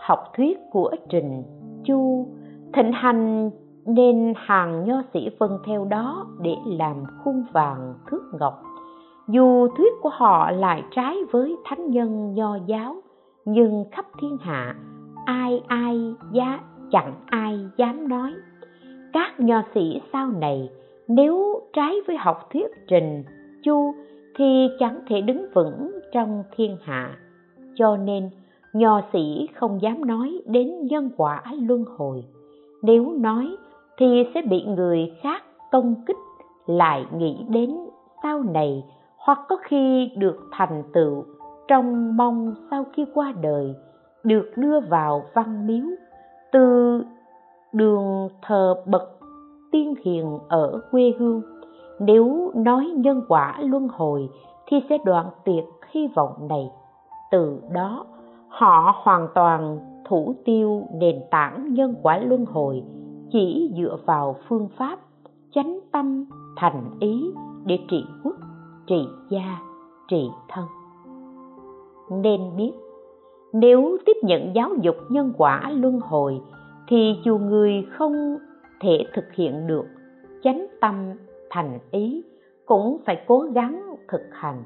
[0.00, 1.42] Học thuyết của trình
[1.84, 2.26] chu,
[2.72, 3.50] thịnh hành
[3.86, 8.62] nên hàng nho sĩ vân theo đó để làm khung vàng thước ngọc.
[9.28, 12.96] Dù thuyết của họ lại trái với thánh nhân nho giáo,
[13.44, 14.74] nhưng khắp thiên hạ,
[15.24, 16.60] ai ai giá
[16.90, 18.32] chẳng ai dám nói.
[19.12, 20.70] Các nho sĩ sau này
[21.08, 23.24] nếu trái với học thuyết trình
[23.62, 23.94] chu
[24.36, 27.16] thì chẳng thể đứng vững trong thiên hạ.
[27.74, 28.30] Cho nên,
[28.72, 32.24] nho sĩ không dám nói đến nhân quả luân hồi.
[32.82, 33.56] Nếu nói
[33.98, 35.42] thì sẽ bị người khác
[35.72, 36.16] công kích
[36.66, 37.76] lại nghĩ đến
[38.22, 38.84] sau này
[39.16, 41.24] hoặc có khi được thành tựu
[41.68, 43.74] trong mong sau khi qua đời,
[44.24, 45.86] được đưa vào văn miếu
[46.52, 47.02] từ
[47.72, 49.17] đường thờ bậc
[49.72, 51.42] tiên hiền ở quê hương.
[52.00, 54.28] Nếu nói nhân quả luân hồi,
[54.66, 56.70] thì sẽ đoạn tuyệt hy vọng này.
[57.30, 58.06] Từ đó,
[58.48, 62.82] họ hoàn toàn thủ tiêu nền tảng nhân quả luân hồi,
[63.30, 64.98] chỉ dựa vào phương pháp
[65.54, 66.24] chánh tâm,
[66.56, 67.30] thành ý
[67.64, 68.36] để trị quốc,
[68.86, 69.58] trị gia,
[70.08, 70.64] trị thân.
[72.10, 72.72] Nên biết,
[73.52, 76.40] nếu tiếp nhận giáo dục nhân quả luân hồi,
[76.88, 78.36] thì dù người không
[78.80, 79.84] thể thực hiện được.
[80.42, 81.12] Chánh tâm
[81.50, 82.24] thành ý
[82.66, 84.62] cũng phải cố gắng thực hành.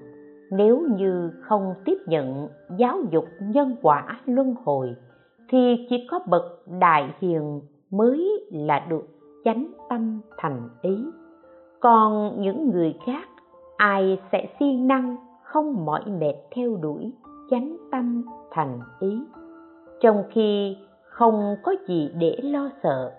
[0.51, 4.95] Nếu như không tiếp nhận giáo dục nhân quả luân hồi,
[5.49, 6.43] thì chỉ có bậc
[6.81, 7.61] đại hiền
[7.91, 9.07] mới là được
[9.45, 11.05] chánh tâm thành ý.
[11.81, 13.29] Còn những người khác,
[13.77, 17.13] ai sẽ siêng năng, không mỏi mệt theo đuổi
[17.51, 19.23] chánh tâm thành ý.
[20.01, 23.13] Trong khi không có gì để lo sợ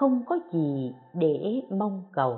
[0.00, 2.36] không có gì để mong cầu.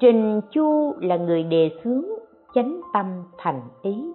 [0.00, 2.04] Trình chu là người đề xướng
[2.54, 3.06] chánh tâm
[3.38, 4.12] thành ý.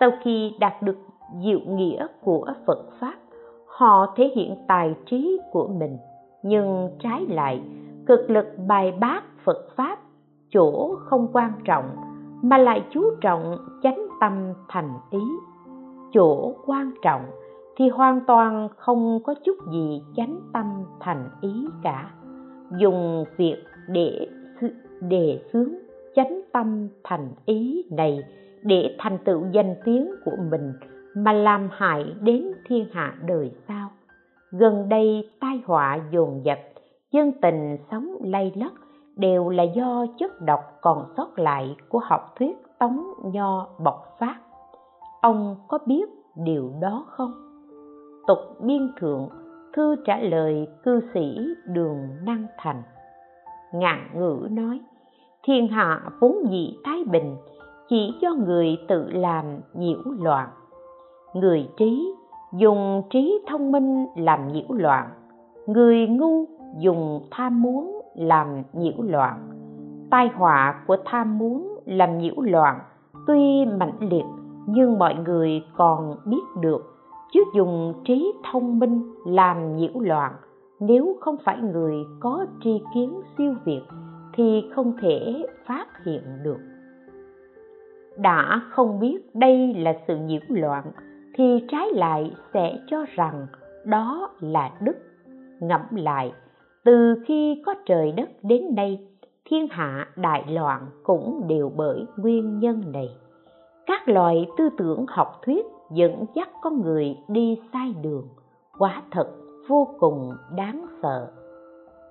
[0.00, 0.96] Sau khi đạt được
[1.44, 3.14] diệu nghĩa của phật pháp,
[3.66, 5.98] họ thể hiện tài trí của mình,
[6.42, 7.62] nhưng trái lại,
[8.06, 9.98] cực lực bài bác phật pháp
[10.50, 11.84] chỗ không quan trọng,
[12.42, 15.22] mà lại chú trọng chánh tâm thành ý.
[16.12, 17.22] Chỗ quan trọng
[17.76, 22.10] thì hoàn toàn không có chút gì chánh tâm thành ý cả.
[22.78, 23.56] Dùng việc
[23.88, 24.28] để
[25.00, 25.74] đề xướng
[26.14, 28.20] chánh tâm thành ý này
[28.62, 30.72] để thành tựu danh tiếng của mình
[31.16, 33.90] mà làm hại đến thiên hạ đời sau.
[34.50, 36.58] Gần đây tai họa dồn dập,
[37.12, 38.72] dân tình sống lay lất
[39.16, 44.36] đều là do chất độc còn sót lại của học thuyết tống nho bộc phát.
[45.22, 47.45] Ông có biết điều đó không?
[48.26, 49.28] Tục biên thượng,
[49.74, 52.82] thư trả lời cư sĩ đường năng thành.
[53.72, 54.80] Ngạn ngữ nói,
[55.42, 57.36] thiên hạ vốn dị thái bình,
[57.88, 60.48] chỉ do người tự làm nhiễu loạn.
[61.34, 62.12] Người trí
[62.52, 65.10] dùng trí thông minh làm nhiễu loạn,
[65.66, 66.44] người ngu
[66.78, 69.48] dùng tham muốn làm nhiễu loạn.
[70.10, 72.80] Tai họa của tham muốn làm nhiễu loạn
[73.26, 74.24] tuy mạnh liệt,
[74.66, 76.95] nhưng mọi người còn biết được
[77.32, 80.32] chứ dùng trí thông minh làm nhiễu loạn.
[80.80, 83.82] Nếu không phải người có tri kiến siêu việt,
[84.32, 86.58] thì không thể phát hiện được.
[88.16, 90.84] Đã không biết đây là sự nhiễu loạn,
[91.34, 93.46] thì trái lại sẽ cho rằng
[93.84, 94.96] đó là đức.
[95.60, 96.32] Ngẫm lại,
[96.84, 98.98] từ khi có trời đất đến nay,
[99.44, 103.08] thiên hạ đại loạn cũng đều bởi nguyên nhân này.
[103.86, 108.28] Các loại tư tưởng học thuyết dẫn dắt con người đi sai đường.
[108.78, 109.28] Quá thật
[109.68, 111.30] vô cùng đáng sợ.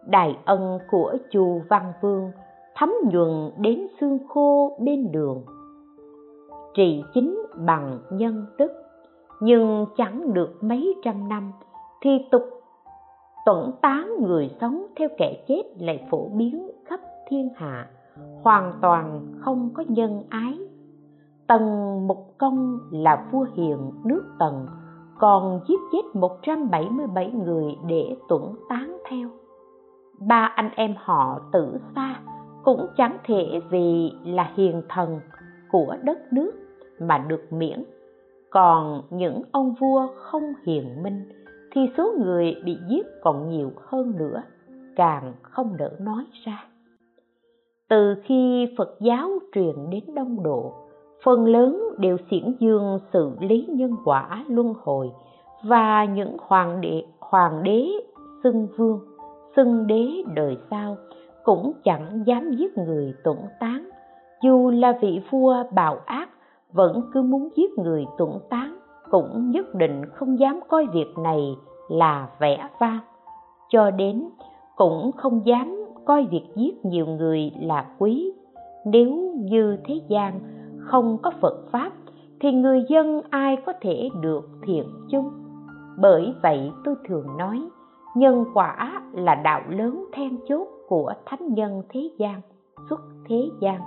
[0.08, 2.32] Đại ân của chùa văn vương
[2.76, 5.44] thấm nhuần đến xương khô bên đường.
[6.74, 8.72] Trị chính bằng nhân đức,
[9.42, 11.52] nhưng chẳng được mấy trăm năm
[12.02, 12.44] thì tục
[13.46, 17.00] tuẩn tán người sống theo kẻ chết lại phổ biến khắp
[17.30, 17.88] thiên hạ.
[18.44, 20.60] Hoàn toàn không có nhân ái
[21.48, 21.62] tần
[22.08, 24.68] mục công là vua hiền nước tần,
[25.20, 29.30] còn giết chết 177 người để tuẫn tán theo.
[30.20, 32.20] Ba anh em họ tử xa
[32.64, 35.20] cũng chẳng thể vì là hiền thần
[35.72, 36.52] của đất nước
[37.00, 37.84] mà được miễn.
[38.50, 41.30] Còn những ông vua không hiền minh
[41.72, 44.44] thì số người bị giết còn nhiều hơn nữa,
[44.96, 46.66] càng không đỡ nói ra.
[47.90, 50.85] Từ khi phật giáo truyền đến đông độ
[51.26, 55.12] phần lớn đều xiển dương sự lý nhân quả, luân hồi
[55.64, 57.88] và những hoàng đế hoàng đế
[58.44, 59.00] xưng vương,
[59.56, 60.98] xưng đế đời sau
[61.44, 63.90] cũng chẳng dám giết người tuẫn tán.
[64.44, 66.30] Dù là vị vua bạo ác
[66.74, 68.80] vẫn cứ muốn giết người tuẫn tán,
[69.12, 71.56] cũng nhất định không dám coi việc này
[71.90, 73.00] là vẻ vang.
[73.70, 74.30] Cho đến
[74.76, 78.32] cũng không dám coi việc giết nhiều người là quý.
[78.86, 80.40] Nếu như thế gian
[80.86, 81.92] không có phật pháp,
[82.40, 85.32] thì người dân ai có thể được thiện chung?
[85.98, 87.70] Bởi vậy tôi thường nói,
[88.16, 92.42] nhân quả là đạo lớn then chốt của thánh nhân thế gian,
[92.90, 93.82] xuất thế gian,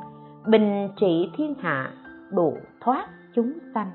[0.46, 1.92] bình trị thiên hạ,
[2.30, 3.90] độ thoát chúng sanh.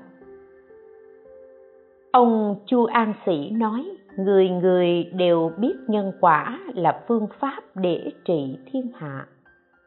[2.12, 8.12] Ông chu an sĩ nói, người người đều biết nhân quả là phương pháp để
[8.24, 9.26] trị thiên hạ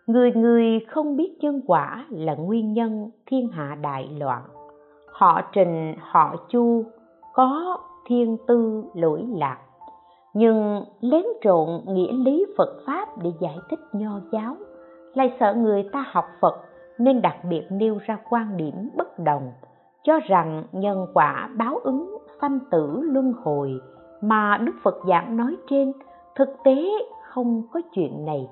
[0.08, 4.42] người người không biết nhân quả là nguyên nhân thiên hạ đại loạn.
[5.12, 6.84] Họ trình, họ chu,
[7.34, 9.58] có thiên tư lỗi lạc.
[10.34, 14.56] Nhưng lén trộn nghĩa lý phật pháp để giải thích nho giáo,
[15.14, 16.62] lại sợ người ta học phật
[16.98, 19.52] nên đặc biệt nêu ra quan điểm bất đồng,
[20.04, 23.72] cho rằng nhân quả báo ứng sanh tử luân hồi
[24.22, 25.94] mà đức phật giảng nói trên
[26.36, 26.90] thực tế
[27.30, 28.50] không có chuyện này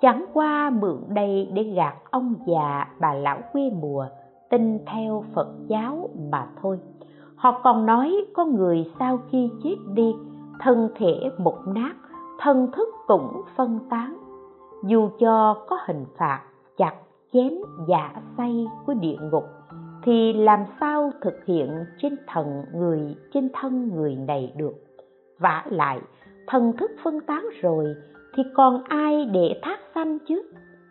[0.00, 4.06] chẳng qua mượn đây để gạt ông già bà lão quê mùa,
[4.50, 6.78] tin theo phật giáo mà thôi.
[7.36, 10.14] Họ còn nói có người sau khi chết đi,
[10.60, 11.92] thân thể mục nát,
[12.38, 14.16] thân thức cũng phân tán.
[14.84, 16.40] Dù cho có hình phạt
[16.76, 16.94] chặt
[17.32, 17.52] chém
[17.88, 19.44] giả say của địa ngục,
[20.02, 24.74] thì làm sao thực hiện trên thần người, trên thân người này được?
[25.38, 26.00] Vả lại
[26.46, 27.94] thần thức phân tán rồi
[28.34, 30.42] thì còn ai để thác sanh chứ?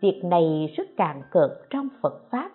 [0.02, 2.50] Việc này rất cạn cợt trong phật pháp,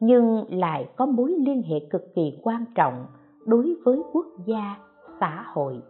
[0.00, 3.06] nhưng lại có mối liên hệ cực kỳ quan trọng
[3.46, 4.76] đối với quốc gia,
[5.20, 5.80] xã hội.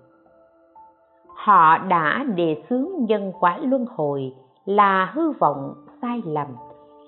[1.27, 4.35] Họ đã đề xướng nhân quả luân hồi
[4.65, 6.47] là hư vọng, sai lầm.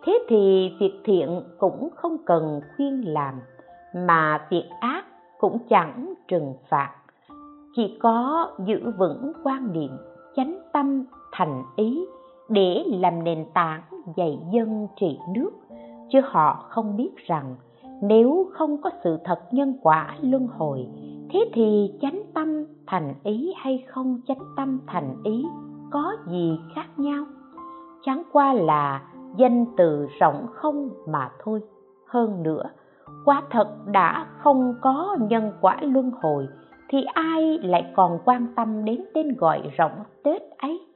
[0.05, 3.35] Thế thì việc thiện cũng không cần khuyên làm,
[3.95, 5.05] mà việc ác
[5.39, 6.95] cũng chẳng trừng phạt.
[7.77, 9.91] Chỉ có giữ vững quan niệm,
[10.37, 12.07] chánh tâm thành ý
[12.49, 13.83] để làm nền tảng
[14.17, 15.51] dạy dân trị nước.
[16.11, 17.57] Chứ họ không biết rằng
[18.03, 20.87] nếu không có sự thật nhân quả luân hồi,
[21.31, 25.45] thế thì chánh tâm thành ý hay không chánh tâm thành ý
[25.91, 27.25] có gì khác nhau?
[28.03, 29.03] Chẳng qua là
[29.37, 31.61] danh từ rộng không mà thôi.
[32.07, 32.63] Hơn nữa,
[33.25, 36.47] quả thật đã không có nhân quả luân hồi
[36.89, 40.88] thì ai lại còn quan tâm đến tên gọi rộng tết ấy?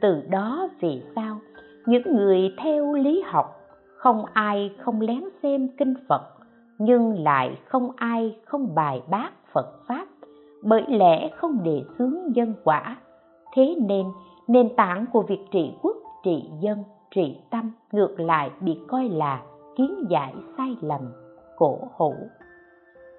[0.00, 1.38] Từ đó vì sao
[1.86, 3.60] những người theo lý học,
[3.96, 6.22] không ai không lén xem kinh phật,
[6.78, 10.06] nhưng lại không ai không bài bác phật pháp,
[10.62, 12.96] bởi lẽ không đề xướng nhân quả.
[13.54, 14.06] Thế nên,
[14.48, 16.78] nền tảng của việc trị quốc, trị dân,
[17.14, 19.42] trị tâm ngược lại bị coi là
[19.76, 21.00] kiến giải sai lầm,
[21.56, 22.14] cổ hủ.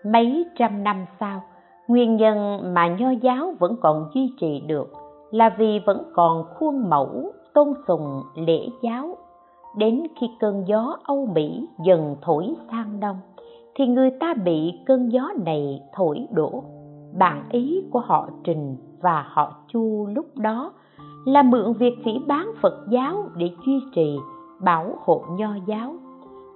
[0.05, 1.43] Mấy trăm năm sau,
[1.87, 6.89] nguyên nhân mà nho giáo vẫn còn duy trì được là vì vẫn còn khuôn
[6.89, 9.17] mẫu tôn sùng lễ giáo.
[9.77, 13.17] Đến khi cơn gió âu mỹ dần thổi sang đông,
[13.75, 16.63] thì người ta bị cơn gió này thổi đổ.
[17.17, 20.71] Bản ý của họ trình và họ chu lúc đó
[21.25, 24.17] là mượn việc phỉ bán phật giáo để duy trì,
[24.61, 25.95] bảo hộ nho giáo.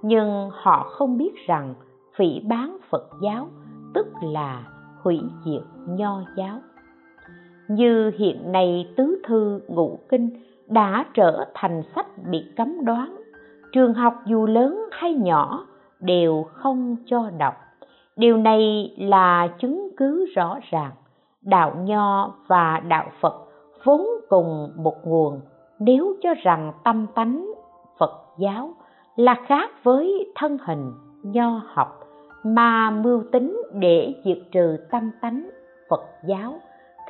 [0.02, 1.74] Nhưng họ không biết rằng
[2.16, 3.48] phỉ bán phật giáo
[3.94, 4.64] tức là
[5.02, 6.58] hủy diệt nho giáo
[7.70, 10.30] như hiện nay tứ thư ngũ kinh
[10.68, 13.16] đã trở thành sách bị cấm đoán.
[13.72, 15.66] Trường học dù lớn hay nhỏ
[16.00, 17.54] đều không cho đọc.
[18.16, 20.90] Điều này là chứng cứ rõ ràng.
[21.42, 23.34] Đạo nho và đạo phật
[23.84, 25.40] vốn cùng một nguồn.
[25.78, 27.52] Nếu cho rằng tâm tánh
[27.98, 28.74] phật giáo
[29.16, 30.92] là khác với thân hình,
[31.22, 32.00] nho học,
[32.44, 35.50] mà mưu tính để diệt trừ tâm tánh
[35.88, 36.54] phật giáo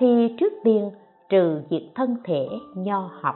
[0.01, 0.91] thì trước tiên
[1.29, 3.35] trừ diệt thân thể nho học.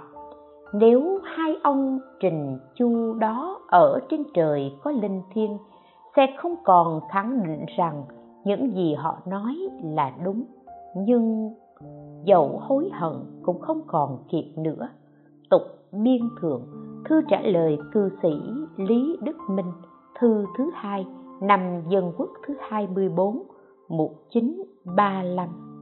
[0.73, 5.59] Nếu hai ông trình chu đó ở trên trời có linh thiêng,
[6.17, 8.05] sẽ không còn khẳng định rằng
[8.45, 10.45] những gì họ nói là đúng.
[10.97, 11.55] Nhưng
[12.25, 13.13] dẫu hối hận
[13.43, 14.89] cũng không còn kịp nữa.
[15.51, 15.63] Tục
[15.93, 16.63] biên thượng,
[17.09, 18.35] thư trả lời cư sĩ
[18.77, 19.73] lý đức minh,
[20.21, 21.07] thư thứ hai,
[21.41, 23.43] năm dân quốc thứ 24
[23.89, 25.74] 1935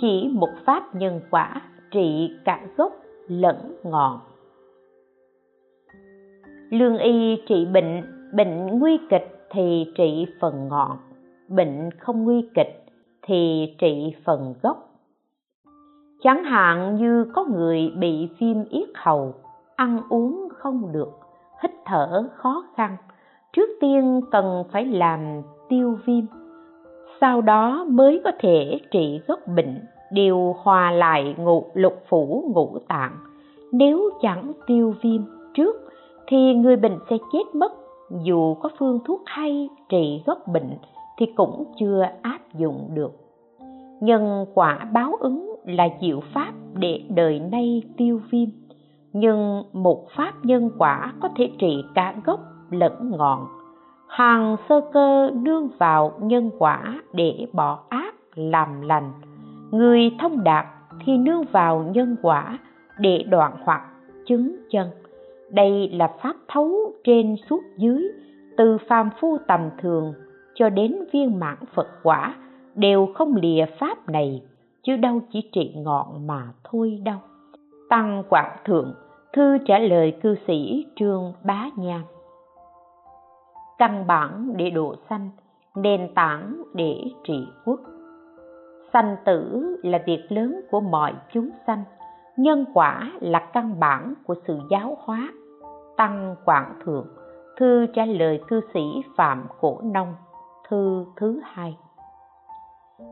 [0.00, 2.92] chỉ một pháp nhân quả, trị cả gốc
[3.28, 4.20] lẫn ngọn.
[6.70, 10.96] Lương y trị bệnh bệnh nguy kịch thì trị phần ngọn.
[11.48, 12.84] Bệnh không nguy kịch
[13.22, 14.90] thì trị phần gốc.
[16.22, 19.34] Chẳng hạn như có người bị viêm yết hầu,
[19.76, 21.12] ăn uống không được,
[21.62, 22.96] hít thở khó khăn,
[23.52, 26.24] trước tiên cần phải làm tiêu viêm
[27.20, 29.80] sau đó mới có thể trị gốc bệnh,
[30.12, 33.12] điều hòa lại ngũ lục phủ ngũ tạng.
[33.72, 35.22] Nếu chẳng tiêu viêm
[35.54, 35.76] trước,
[36.26, 37.72] thì người bệnh sẽ chết mất.
[38.24, 40.70] Dù có phương thuốc hay trị gốc bệnh,
[41.18, 43.12] thì cũng chưa áp dụng được.
[44.00, 48.48] Nhân quả báo ứng là diệu pháp để đời nay tiêu viêm.
[49.12, 52.40] Nhưng một pháp nhân quả có thể trị cả gốc
[52.70, 53.46] lẫn ngọn
[54.08, 59.12] hàng sơ cơ nương vào nhân quả để bỏ ác làm lành.
[59.70, 60.66] Người thông đạt
[61.04, 62.58] thì nương vào nhân quả
[62.98, 63.82] để đoạn hoặc
[64.26, 64.88] chứng chân.
[65.50, 68.08] Đây là pháp thấu trên suốt dưới,
[68.56, 70.14] từ phàm phu tầm thường
[70.54, 72.34] cho đến viên mãn phật quả
[72.74, 74.42] đều không lìa pháp này,
[74.82, 77.18] chứ đâu chỉ trị ngọn mà thôi đâu.
[77.88, 78.94] Tăng quảng thượng,
[79.32, 82.02] thư trả lời cư sĩ trương bá nham
[83.78, 85.30] căn bản để độ sanh,
[85.74, 87.80] nền tảng để trị quốc.
[88.92, 91.84] Sanh tử là việc lớn của mọi chúng sanh,
[92.36, 95.28] nhân quả là căn bản của sự giáo hóa,
[95.96, 97.06] tăng quảng thượng,
[97.56, 100.14] thư trả lời cư sĩ phạm cổ nông,
[100.68, 101.76] thư thứ hai.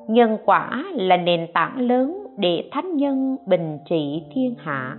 [0.09, 4.97] Nhân quả là nền tảng lớn để thánh nhân bình trị thiên hạ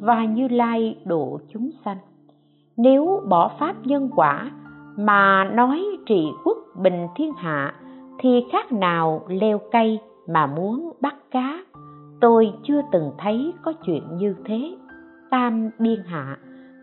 [0.00, 1.98] và như lai độ chúng sanh.
[2.76, 4.50] Nếu bỏ pháp nhân quả
[4.96, 7.74] mà nói trị quốc bình thiên hạ,
[8.18, 11.64] thì khác nào leo cây mà muốn bắt cá?
[12.20, 14.76] Tôi chưa từng thấy có chuyện như thế.
[15.30, 16.38] Tam biên hạ,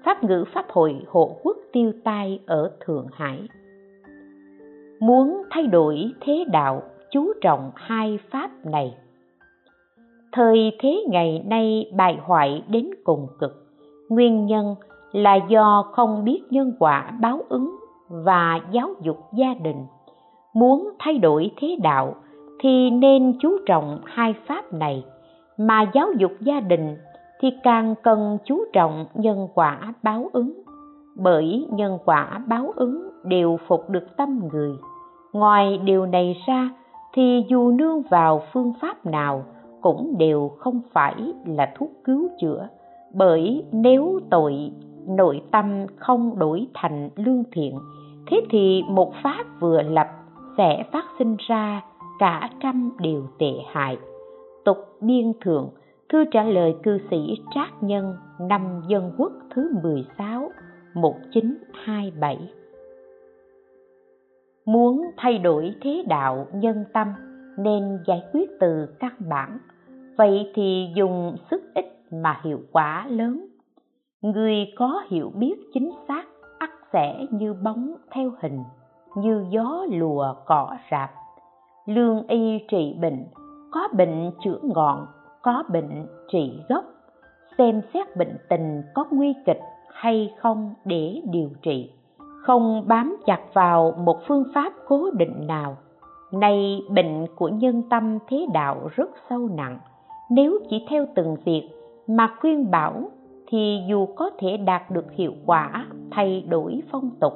[0.05, 3.47] pháp ngữ pháp hội hộ quốc tiêu tai ở thượng hải.
[4.99, 8.95] Muốn thay đổi thế đạo, chú trọng hai pháp này.
[10.32, 13.66] Thời thế ngày nay bại hoại đến cùng cực.
[14.09, 14.76] Nguyên nhân
[15.12, 17.81] là do không biết nhân quả báo ứng
[18.12, 19.86] và giáo dục gia đình.
[20.53, 22.16] Muốn thay đổi thế đạo
[22.59, 25.03] thì nên chú trọng hai pháp này,
[25.57, 26.97] mà giáo dục gia đình
[27.39, 30.53] thì càng cần chú trọng nhân quả báo ứng,
[31.16, 34.72] bởi nhân quả báo ứng đều phục được tâm người.
[35.34, 36.70] Ngoài điều này ra
[37.14, 39.43] thì dù nương vào phương pháp nào
[39.82, 42.68] cũng đều không phải là thuốc cứu chữa,
[43.14, 44.72] bởi nếu tội,
[45.07, 47.78] nội tâm không đổi thành lương thiện
[48.28, 50.07] thế thì một pháp vừa lập,
[50.57, 51.82] sẽ phát sinh ra
[52.19, 53.97] cả trăm điều tệ hại.
[54.65, 55.69] Tục biên thượng,
[56.09, 60.49] thư trả lời cư sĩ trác nhân, năm dân quốc thứ 16
[60.93, 62.38] 1927
[64.65, 67.07] muốn thay đổi thế đạo nhân tâm,
[67.57, 69.59] nên giải quyết từ căn bản.
[70.17, 73.45] Vậy thì dùng sức ít mà hiệu quả lớn.
[74.22, 76.24] Người có hiểu biết chính xác
[76.94, 78.64] sẽ như bóng theo hình,
[79.16, 81.12] như gió lùa cỏ rạp.
[81.86, 83.26] Lương y trị bệnh,
[83.72, 85.08] có bệnh chữa ngọn,
[85.42, 86.86] có bệnh trị gốc.
[87.58, 89.60] Xem xét bệnh tình có nguy kịch
[89.94, 91.92] hay không để điều trị.
[92.44, 95.78] Không bám chặt vào một phương pháp cố định nào.
[96.32, 99.80] Nay bệnh của nhân tâm thế đạo rất sâu nặng.
[100.30, 101.70] Nếu chỉ theo từng việc
[102.08, 103.04] mà khuyên bảo
[103.52, 107.34] thì dù có thể đạt được hiệu quả thay đổi phong tục,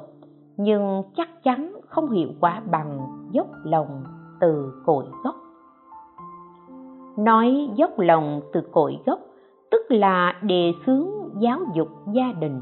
[0.56, 4.04] nhưng chắc chắn không hiệu quả bằng dốc lòng
[4.40, 5.36] từ cội gốc.
[7.18, 9.20] Nói dốc lòng từ cội gốc,
[9.70, 11.08] tức là đề xướng
[11.38, 12.60] giáo dục gia đình,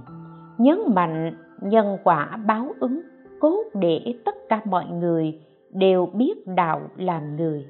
[0.59, 3.00] nhấn mạnh nhân quả báo ứng
[3.40, 5.40] cốt để tất cả mọi người
[5.70, 7.66] đều biết đạo làm người,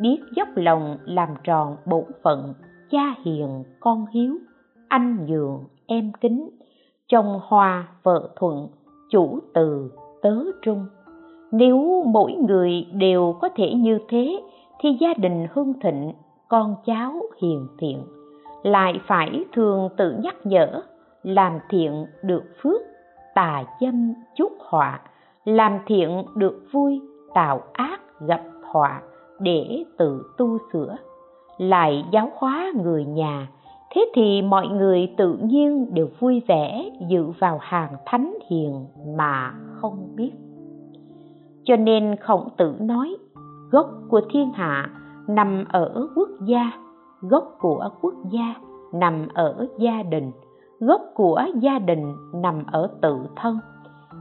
[0.00, 2.54] biết dốc lòng làm tròn bổn phận,
[2.90, 4.38] cha hiền con hiếu
[4.88, 6.50] anh dường em kính,
[7.08, 8.68] chồng hòa vợ thuận,
[9.10, 9.90] chủ từ
[10.22, 10.86] tớ trung.
[11.52, 14.40] Nếu mỗi người đều có thể như thế,
[14.80, 16.12] thì gia đình hưng thịnh,
[16.48, 18.02] con cháu hiền thiện.
[18.62, 20.82] Lại phải thường tự nhắc nhở,
[21.22, 22.80] làm thiện được phước,
[23.34, 25.00] tà dâm chút họa.
[25.44, 27.00] Làm thiện được vui,
[27.34, 29.02] tạo ác gặp họa,
[29.40, 30.96] để tự tu sửa.
[31.58, 33.48] Lại giáo hóa người nhà
[33.94, 38.86] thế thì mọi người tự nhiên đều vui vẻ dự vào hàng thánh hiền
[39.16, 40.30] mà không biết.
[41.64, 43.16] Cho nên khổng tử nói,
[43.70, 44.90] gốc của thiên hạ
[45.28, 46.72] nằm ở quốc gia,
[47.20, 48.54] gốc của quốc gia
[48.94, 50.30] nằm ở gia đình,
[50.80, 53.58] gốc của gia đình nằm ở tự thân.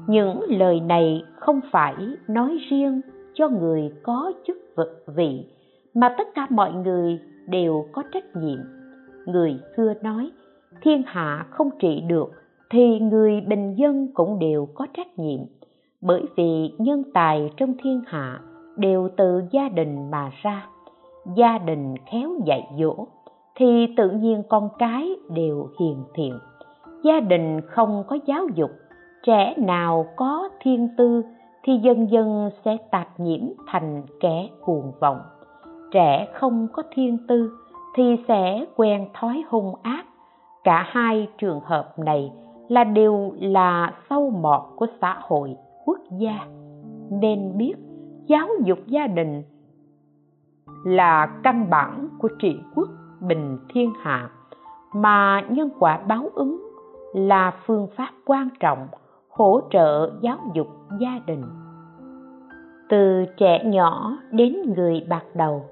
[0.07, 1.95] Những lời này không phải
[2.27, 3.01] nói riêng
[3.33, 5.45] cho người có chức vật vị,
[5.93, 8.59] mà tất cả mọi người đều có trách nhiệm
[9.25, 10.31] người xưa nói,
[10.81, 12.31] thiên hạ không trị được,
[12.69, 15.39] thì người bình dân cũng đều có trách nhiệm.
[16.01, 18.39] Bởi vì nhân tài trong thiên hạ
[18.77, 20.67] đều từ gia đình mà ra.
[21.35, 23.07] Gia đình khéo dạy dỗ,
[23.55, 26.39] thì tự nhiên con cái đều hiền thiện.
[27.03, 28.71] Gia đình không có giáo dục,
[29.23, 31.23] trẻ nào có thiên tư
[31.63, 35.19] thì dần dần sẽ tạp nhiễm thành kẻ cuồng vọng.
[35.91, 37.51] Trẻ không có thiên tư
[37.93, 40.05] thì sẽ quen thói hung ác.
[40.63, 42.31] Cả hai trường hợp này
[42.67, 46.47] là đều là sâu mọt của xã hội, quốc gia.
[47.09, 47.73] Nên biết
[48.25, 49.43] giáo dục gia đình
[50.85, 52.87] là căn bản của trị quốc
[53.21, 54.29] bình thiên hạ,
[54.93, 56.61] mà nhân quả báo ứng
[57.13, 58.87] là phương pháp quan trọng
[59.29, 60.67] hỗ trợ giáo dục
[60.99, 61.43] gia đình.
[62.89, 65.65] Từ trẻ nhỏ đến người bạc đầu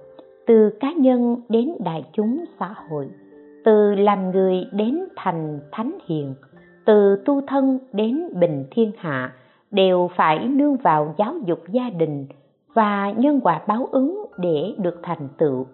[0.48, 3.10] từ cá nhân đến đại chúng xã hội,
[3.66, 6.34] từ làm người đến thành thánh hiền,
[6.86, 9.34] từ tu thân đến bình thiên hạ,
[9.72, 12.26] đều phải nương vào giáo dục gia đình
[12.74, 15.66] và nhân quả báo ứng để được thành tựu.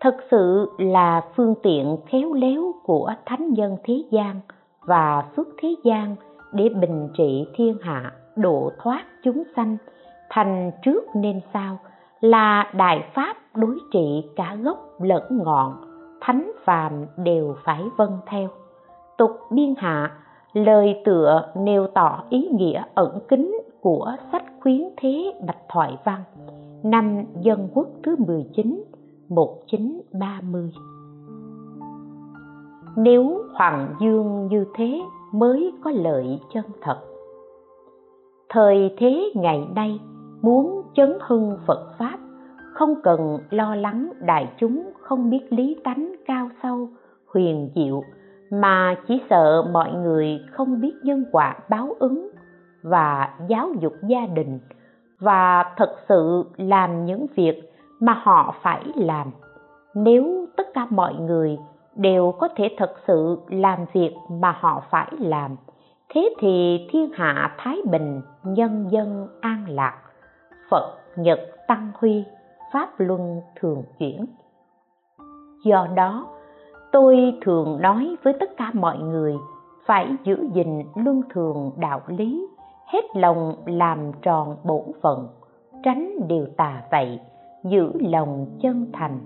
[0.00, 4.40] Thật sự là phương tiện khéo léo của thánh nhân thế gian
[4.80, 6.16] và xuất thế gian
[6.52, 9.76] để bình trị thiên hạ, độ thoát chúng sanh,
[10.30, 11.78] thành trước nên sau
[12.20, 15.76] là đại pháp đối trị cả gốc lẫn ngọn,
[16.20, 18.48] thánh phàm đều phải vâng theo.
[19.18, 20.12] Tục biên hạ,
[20.52, 26.22] lời tựa nêu tỏ ý nghĩa ẩn kín của sách khuyến thế bạch thoại văn,
[26.82, 28.84] năm dân quốc thứ 19
[29.28, 30.72] 1930
[32.96, 35.02] nếu hoàng dương như thế
[35.32, 36.98] mới có lợi chân thật.
[38.48, 40.00] Thời thế ngày nay,
[40.42, 42.18] muốn chấn hưng phật pháp
[42.78, 46.88] không cần lo lắng đại chúng không biết lý tánh cao sâu,
[47.26, 48.02] huyền diệu,
[48.50, 52.30] mà chỉ sợ mọi người không biết nhân quả báo ứng
[52.82, 54.58] và giáo dục gia đình
[55.20, 59.30] và thật sự làm những việc mà họ phải làm.
[59.94, 61.58] Nếu tất cả mọi người
[61.96, 65.56] đều có thể thật sự làm việc mà họ phải làm,
[66.08, 69.94] thế thì thiên hạ thái bình nhân dân an lạc.
[70.70, 72.24] Phật nhật tăng huy
[72.72, 74.26] pháp luân thường chuyển
[75.64, 76.26] do đó,
[76.92, 79.36] tôi thường nói với tất cả mọi người
[79.86, 82.48] phải giữ gìn luân thường đạo lý,
[82.86, 85.28] hết lòng làm tròn bổn phận,
[85.84, 87.20] tránh điều tà vậy,
[87.64, 89.18] giữ lòng chân thành,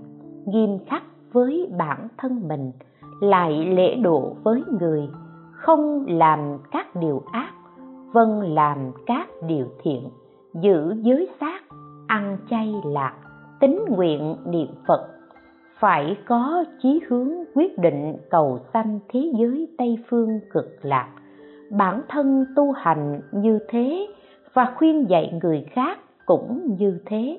[0.47, 2.73] nghiêm khắc với bản thân mình,
[3.21, 5.09] lại lễ độ với người,
[5.53, 7.53] không làm các điều ác
[8.13, 10.09] vâng làm các điều thiện,
[10.55, 11.61] giữ giới xác,
[12.07, 13.15] ăn chay lạc
[13.63, 15.09] tính nguyện niệm phật,
[15.79, 21.09] phải có chí hướng quyết định cầu sanh thế giới tây phương cực lạc.
[21.71, 24.07] Bản thân tu hành như thế
[24.53, 27.39] và khuyên dạy người khác cũng như thế.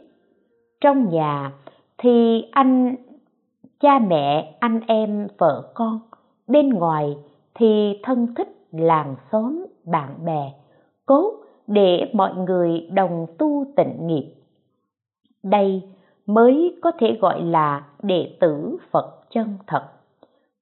[0.81, 1.51] Trong nhà
[1.97, 2.95] thì anh,
[3.79, 5.99] cha mẹ, anh em, vợ con.
[6.47, 7.17] Bên ngoài
[7.55, 10.53] thì thân thích làng xóm, bạn bè.
[11.05, 11.33] Cốt
[11.67, 14.33] để mọi người đồng tu tịnh nghiệp.
[15.43, 15.81] Đây
[16.27, 19.83] mới có thể gọi là đệ tử phật chân thật.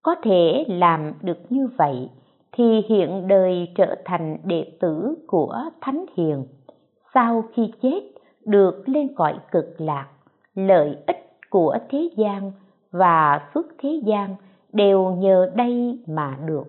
[0.03, 2.09] Có thể làm được như vậy
[2.51, 6.45] thì hiện đời trở thành đệ tử của thánh hiền.
[7.13, 8.01] Sau khi chết,
[8.45, 10.07] được lên cõi cực lạc,
[10.55, 12.51] lợi ích của thế gian
[12.91, 14.35] và xuất thế gian
[14.73, 16.63] đều nhờ đây mà được.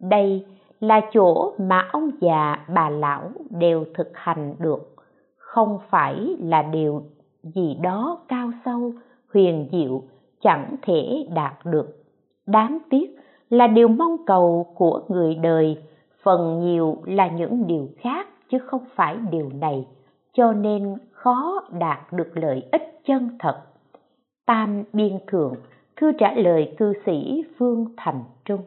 [0.00, 0.46] Đây
[0.80, 4.96] là chỗ mà ông già, bà lão đều thực hành được,
[5.36, 7.02] không phải là điều
[7.42, 8.92] gì đó cao sâu,
[9.34, 10.02] huyền diệu,
[10.40, 12.04] chẳng thể đạt được.
[12.46, 13.16] Đáng tiếc
[13.50, 15.76] là điều mong cầu của người đời,
[16.22, 19.86] phần nhiều là những điều khác chứ không phải điều này,
[20.32, 23.62] cho nên khó đạt được lợi ích chân thật.
[24.46, 25.54] Tam biên thượng,
[25.96, 28.60] thư trả lời cư sĩ phương thành trung.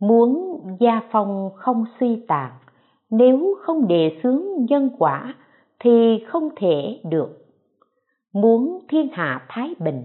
[0.00, 2.52] Muốn gia phong không suy tàn,
[3.10, 5.34] nếu không đề xướng nhân quả
[5.84, 7.28] thì không thể được.
[8.32, 10.02] Muốn thiên hạ thái bình,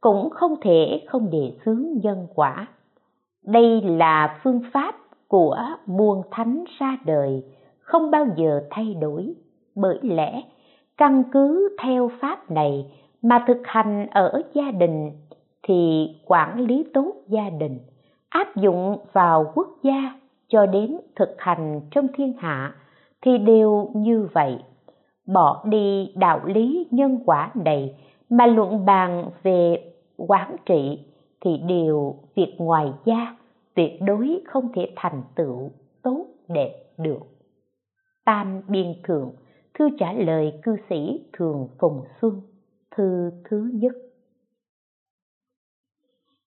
[0.00, 2.66] cũng không thể không đề xướng nhân quả.
[3.44, 4.94] Đây là phương pháp
[5.28, 7.44] của muôn thánh ra đời,
[7.80, 9.34] không bao giờ thay đổi.
[9.74, 10.42] Bởi lẽ,
[10.96, 15.12] căn cứ theo pháp này mà thực hành ở gia đình,
[15.62, 17.78] thì quản lý tốt gia đình,
[18.28, 20.18] áp dụng vào quốc gia
[20.48, 22.74] cho đến thực hành trong thiên hạ,
[23.22, 24.58] thì đều như vậy
[25.32, 27.94] bỏ đi đạo lý nhân quả này
[28.30, 30.98] mà luận bàn về quán trị
[31.40, 33.36] thì điều việc ngoài gia
[33.74, 35.70] tuyệt đối không thể thành tựu
[36.02, 37.20] tốt đẹp được.
[38.24, 39.32] Tam biên thượng,
[39.74, 42.40] thư trả lời cư sĩ thường phùng xuân,
[42.90, 43.92] thư thứ nhất.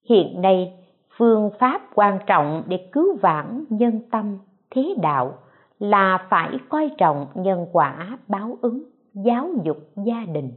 [0.09, 0.73] Hiện nay,
[1.17, 4.37] phương pháp quan trọng để cứu vãn nhân tâm
[4.69, 5.37] thế đạo
[5.79, 10.51] là phải coi trọng nhân quả báo ứng, giáo dục gia đình.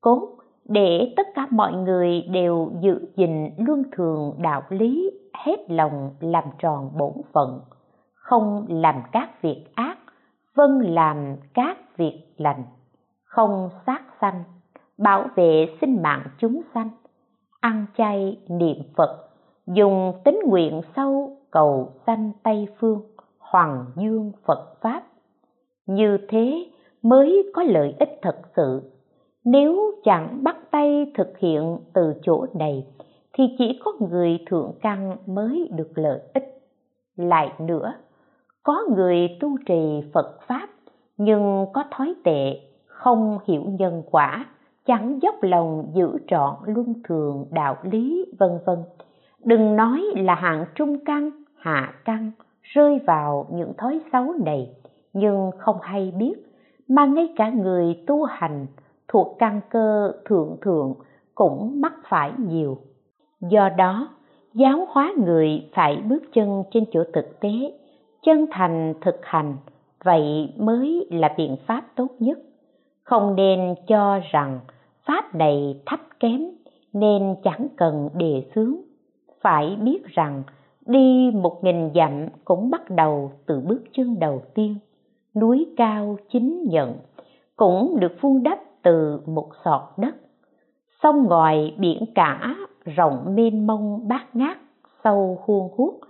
[0.00, 0.28] Cốt,
[0.64, 5.10] để tất cả mọi người đều giữ gìn luân thường đạo lý,
[5.44, 7.60] hết lòng làm tròn bổn phận.
[8.14, 9.98] Không làm các việc ác
[10.54, 12.62] vâng làm các việc lành.
[13.24, 14.44] Không sát sanh,
[14.98, 16.90] bảo vệ sinh mạng chúng sanh.
[17.60, 19.28] Ăn chay niệm phật,
[19.66, 23.02] dùng tính nguyện sâu cầu sanh tây phương
[23.50, 25.02] hoàng dương phật pháp.
[25.86, 26.70] Như thế
[27.02, 28.92] mới có lợi ích thật sự.
[29.44, 32.86] Nếu chẳng bắt tay thực hiện từ chỗ này,
[33.32, 36.44] thì chỉ có người thượng căn mới được lợi ích.
[37.16, 37.94] Lại nữa,
[38.62, 40.68] có người tu trì phật pháp
[41.16, 44.46] nhưng có thói tệ, không hiểu nhân quả,
[44.86, 48.78] chẳng dốc lòng giữ trọn luân thường, đạo lý, vân vân.
[49.44, 52.30] Đừng nói là hạng trung căn, hạ căn
[52.74, 54.70] rơi vào những thói xấu này.
[55.12, 56.34] Nhưng không hay biết
[56.88, 58.66] mà ngay cả người tu hành
[59.08, 60.94] thuộc căn cơ thượng thượng
[61.34, 62.78] cũng mắc phải nhiều.
[63.40, 64.08] Do đó,
[64.54, 67.72] giáo hóa người phải bước chân trên chỗ thực tế,
[68.22, 69.56] chân thành thực hành,
[70.04, 72.38] vậy mới là biện pháp tốt nhất.
[73.02, 74.60] Không nên cho rằng
[75.06, 76.40] pháp này thấp kém
[76.92, 78.74] nên chẳng cần đề xướng.
[79.40, 80.42] Phải biết rằng
[80.86, 84.76] đi một nghìn dặm cũng bắt đầu từ bước chân đầu tiên.
[85.34, 86.94] Núi cao chính nhận,
[87.56, 90.14] cũng được vun đắp từ một sọt đất.
[91.02, 94.56] Sông ngòi biển cả, rộng mênh mông bát ngát,
[95.04, 96.00] sâu huôn hút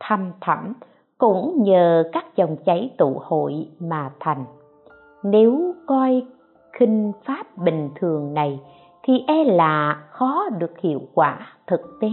[0.00, 0.74] thăm thẳm,
[1.18, 4.44] cũng nhờ các dòng chảy tụ hội mà thành.
[5.24, 6.22] Nếu coi
[6.72, 8.60] khinh pháp bình thường này,
[9.02, 12.08] thì e là khó được hiệu quả thực tế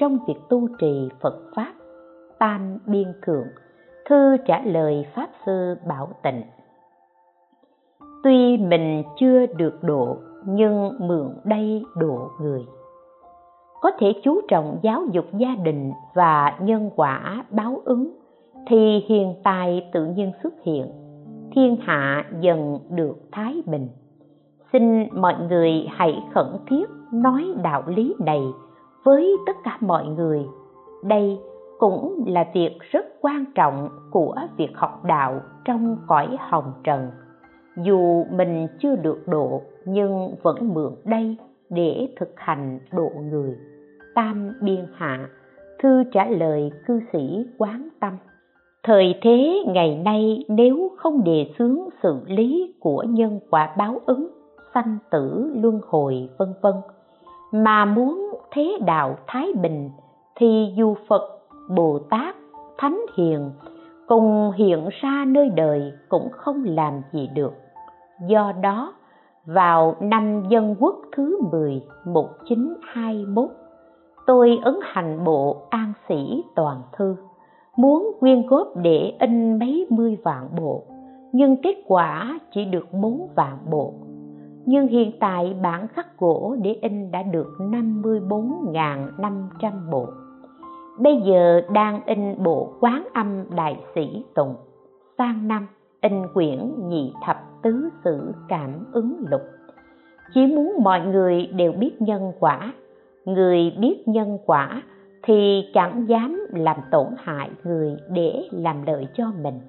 [0.00, 1.72] trong việc tu trì phật pháp,
[2.38, 3.46] tam biên thượng,
[4.08, 6.42] thư trả lời pháp sư bảo tịnh.
[8.22, 12.66] Tuy mình chưa được độ, nhưng mượn đây độ người.
[13.80, 18.10] Có thể chú trọng giáo dục gia đình và nhân quả báo ứng,
[18.66, 20.86] thì hiền tài tự nhiên xuất hiện,
[21.52, 23.88] thiên hạ dần được thái bình.
[24.72, 28.40] Xin mọi người hãy khẩn thiết nói đạo lý này
[29.04, 30.46] với tất cả mọi người.
[31.04, 31.38] Đây
[31.78, 37.10] cũng là việc rất quan trọng của việc học đạo trong cõi hồng trần.
[37.76, 41.36] Dù mình chưa được độ nhưng vẫn mượn đây
[41.70, 43.56] để thực hành độ người.
[44.14, 45.28] Tam biên hạ,
[45.82, 48.12] thư trả lời cư sĩ quán tâm.
[48.82, 54.28] Thời thế ngày nay nếu không đề xướng xử lý của nhân quả báo ứng,
[54.74, 56.74] sanh tử, luân hồi, vân vân,
[57.52, 59.90] mà muốn thế đạo thái bình,
[60.36, 61.22] thì dù phật,
[61.68, 62.34] bồ tát,
[62.78, 63.50] thánh hiền
[64.06, 67.52] cùng hiện ra nơi đời cũng không làm gì được.
[68.28, 68.94] Do đó,
[69.46, 73.50] vào năm dân quốc thứ 10 1921
[74.30, 77.16] tôi ấn hành bộ an sĩ toàn thư,
[77.76, 80.82] muốn quyên góp để in mấy mươi vạn bộ,
[81.32, 83.92] nhưng kết quả chỉ được bốn vạn bộ
[84.70, 90.06] nhưng hiện tại bản khắc gỗ để in đã được 54.500 bộ.
[90.98, 94.54] Bây giờ đang in bộ Quán âm Đại Sĩ Tùng,
[95.18, 95.66] sang năm
[96.00, 99.42] in quyển nhị thập tứ sử cảm ứng lục.
[100.34, 102.72] Chỉ muốn mọi người đều biết nhân quả,
[103.24, 104.82] người biết nhân quả
[105.22, 109.60] thì chẳng dám làm tổn hại người để làm lợi cho mình.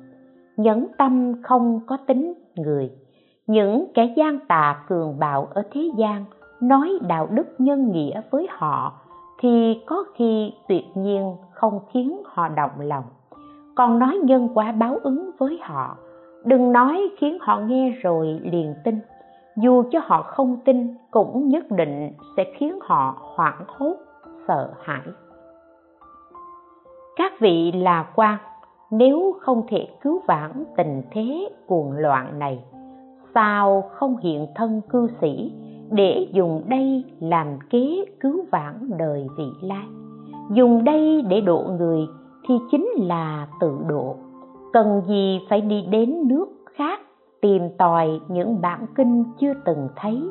[0.57, 2.91] Nhẫn tâm không có tính người
[3.51, 6.25] những kẻ gian tà cường bạo ở thế gian
[6.61, 8.93] nói đạo đức nhân nghĩa với họ
[9.39, 13.03] thì có khi tuyệt nhiên không khiến họ động lòng.
[13.75, 15.97] Còn nói nhân quả báo ứng với họ,
[16.45, 18.99] đừng nói khiến họ nghe rồi liền tin.
[19.57, 23.95] Dù cho họ không tin, cũng nhất định sẽ khiến họ hoảng hốt,
[24.47, 25.01] sợ hãi.
[27.15, 28.37] Các vị là quan,
[28.91, 32.63] nếu không thể cứu vãn tình thế cuồng loạn này
[33.35, 35.51] sao không hiện thân cư sĩ,
[35.91, 39.85] để dùng đây làm kế cứu vãn đời vị lai.
[40.51, 42.01] Dùng đây để độ người
[42.47, 44.15] thì chính là tự độ.
[44.73, 47.01] Cần gì phải đi đến nước khác
[47.41, 50.21] tìm tòi những bản kinh chưa từng thấy?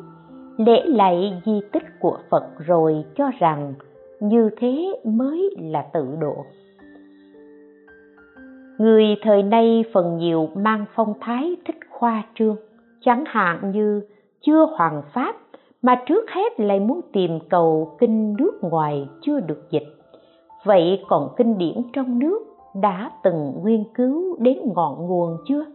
[0.57, 3.73] Lễ lạy di tích của phật rồi cho rằng
[4.19, 6.35] như thế mới là tự độ.
[8.77, 12.55] Người thời nay phần nhiều mang phong thái thích khoa trương
[13.01, 14.01] chẳng hạn như
[14.41, 15.35] chưa hoàn pháp
[15.81, 19.87] mà trước hết lại muốn tìm cầu kinh nước ngoài chưa được dịch.
[20.65, 22.39] Vậy còn kinh điển trong nước
[22.81, 25.65] đã từng nghiên cứu đến ngọn nguồn chưa?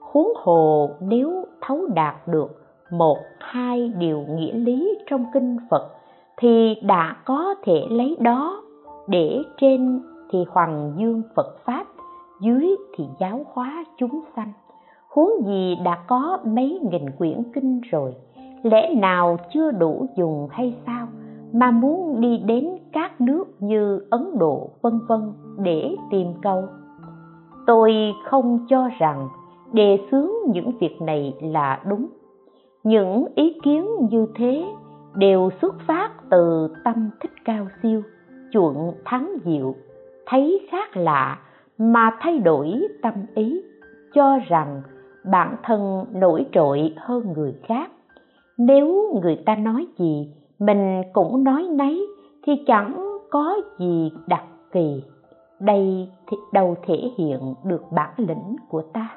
[0.00, 5.90] Huống hồ nếu thấu đạt được một, hai điều nghĩa lý trong kinh phật
[6.36, 8.62] thì đã có thể lấy đó
[9.08, 11.86] để trên thì hoàng dương phật pháp,
[12.40, 14.52] dưới thì giáo hóa chúng sanh
[15.12, 18.14] huống gì đã có mấy nghìn quyển kinh rồi,
[18.62, 21.06] lẽ nào chưa đủ dùng hay sao
[21.52, 26.64] mà muốn đi đến các nước như ấn độ, vân vân để tìm câu?
[27.66, 27.92] Tôi
[28.24, 29.28] không cho rằng
[29.72, 32.06] đề xướng những việc này là đúng.
[32.84, 34.64] Những ý kiến như thế
[35.14, 38.02] đều xuất phát từ tâm thích cao siêu,
[38.52, 39.74] chuộng thắng diệu.
[40.26, 41.38] Thấy khác lạ
[41.78, 43.62] mà thay đổi tâm ý,
[44.14, 44.82] cho rằng
[45.24, 47.90] bản thân nổi trội hơn người khác.
[48.58, 52.06] Nếu người ta nói gì, mình cũng nói nấy
[52.46, 55.02] thì chẳng có gì đặc kỳ.
[55.60, 59.08] Đây thì đâu thể hiện được bản lĩnh của ta.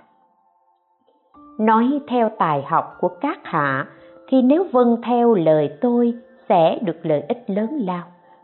[1.59, 3.87] Nói theo tài học của các hạ
[4.27, 6.13] thì nếu vâng theo lời tôi
[6.49, 8.03] sẽ được lợi ích lớn lao.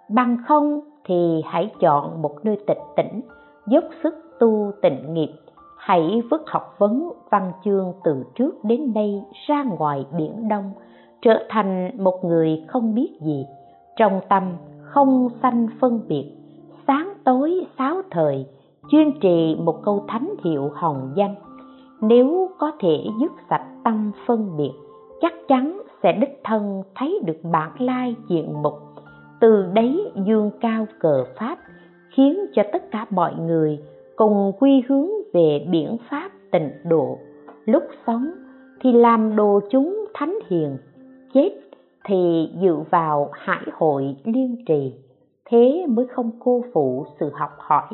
[0.10, 3.22] Bằng không thì hãy chọn một nơi tịch tỉnh,
[3.68, 5.32] dốc sức tu tịnh nghiệp
[5.84, 10.72] hãy vứt học vấn văn chương từ trước đến nay ra ngoài biển đông,
[11.22, 13.46] trở thành một người không biết gì.
[13.96, 14.44] Trong tâm
[14.82, 16.32] không sanh phân biệt,
[16.88, 18.46] sáng tối sáu thời,
[18.92, 21.36] chuyên trì một câu thánh hiệu hồng danh.
[22.02, 24.72] Nếu có thể dứt sạch tâm phân biệt,
[25.22, 28.80] chắc chắn sẽ đích thân thấy được bản lai diện mục.
[29.40, 31.58] Từ đấy dương cao cờ pháp,
[32.10, 33.80] khiến cho tất cả mọi người
[34.16, 37.18] cùng quy hướng về biển pháp tịnh độ.
[37.66, 38.32] Lúc sống
[38.82, 40.78] thì làm đồ chúng thánh hiền,
[41.34, 41.50] chết
[42.06, 44.94] thì dự vào hải hội liên trì.
[45.46, 47.88] Thế mới không cô phụ sự học hỏi,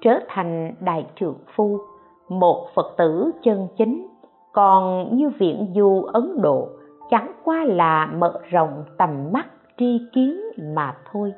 [0.00, 1.78] trở thành đại trượng phu,
[2.28, 4.06] một phật tử chân chính.
[4.52, 6.68] Còn như viện du ấn độ,
[7.10, 9.46] chẳng qua là mở rộng tầm mắt
[9.78, 10.40] tri kiến
[10.74, 11.32] mà thôi.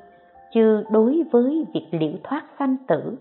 [0.54, 3.16] Chứ đối với việc liễu thoát sanh tử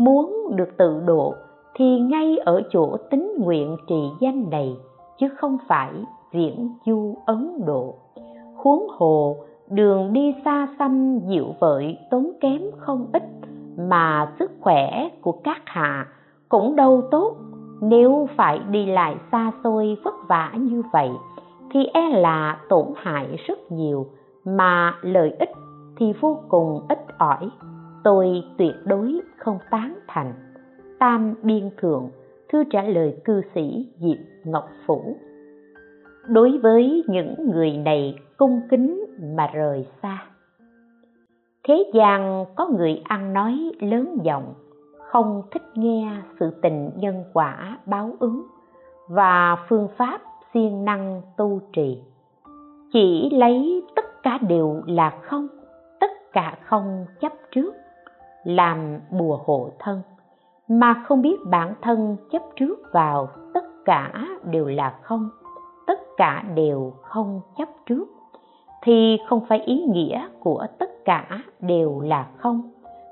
[0.00, 1.34] muốn được tự độ
[1.74, 4.76] thì ngay ở chỗ tính nguyện trì danh này,
[5.18, 5.90] chứ không phải
[6.32, 7.94] viễn du ấn độ.
[8.56, 9.36] Huống hồ,
[9.70, 13.22] đường đi xa xăm dịu vợi tốn kém không ít,
[13.78, 16.06] mà sức khỏe của các hạ
[16.48, 17.36] cũng đâu tốt.
[17.80, 21.10] Nếu phải đi lại xa xôi vất vả như vậy,
[21.70, 24.06] thì e là tổn hại rất nhiều,
[24.44, 25.50] mà lợi ích
[25.96, 27.50] thì vô cùng ít ỏi.
[28.04, 30.32] Tôi tuyệt đối không tán thành.
[30.98, 32.10] Tam biên thượng,
[32.48, 35.16] thư trả lời cư sĩ diệp ngọc phủ.
[36.28, 39.04] Đối với những người này cung kính
[39.36, 40.22] mà rời xa.
[41.64, 44.54] Thế gian có người ăn nói lớn giọng,
[44.98, 48.46] không thích nghe sự tình nhân quả báo ứng
[49.08, 50.20] và phương pháp
[50.54, 52.02] siêng năng tu trì.
[52.92, 55.48] Chỉ lấy tất cả đều là không,
[56.00, 57.74] tất cả không chấp trước
[58.44, 60.02] làm bùa hộ thân,
[60.68, 65.28] mà không biết bản thân chấp trước vào tất cả đều là không,
[65.86, 68.08] tất cả đều không chấp trước,
[68.82, 72.70] thì không phải ý nghĩa của tất cả đều là không,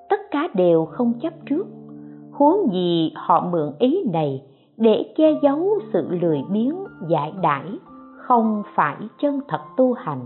[0.08, 1.66] tất cả đều không chấp trước.
[2.32, 4.42] Huống gì họ mượn ý này
[4.76, 6.76] để che giấu sự lười biếng
[7.08, 7.78] giải đãi
[8.16, 10.20] không phải chân thật tu hành,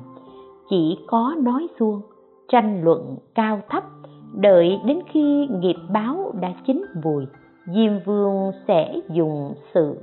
[0.70, 2.00] chỉ có nói suông
[2.48, 3.84] tranh luận cao thấp
[4.34, 7.26] đợi đến khi nghiệp báo đã chín mùi,
[7.66, 9.96] diêm vương sẽ dùng sự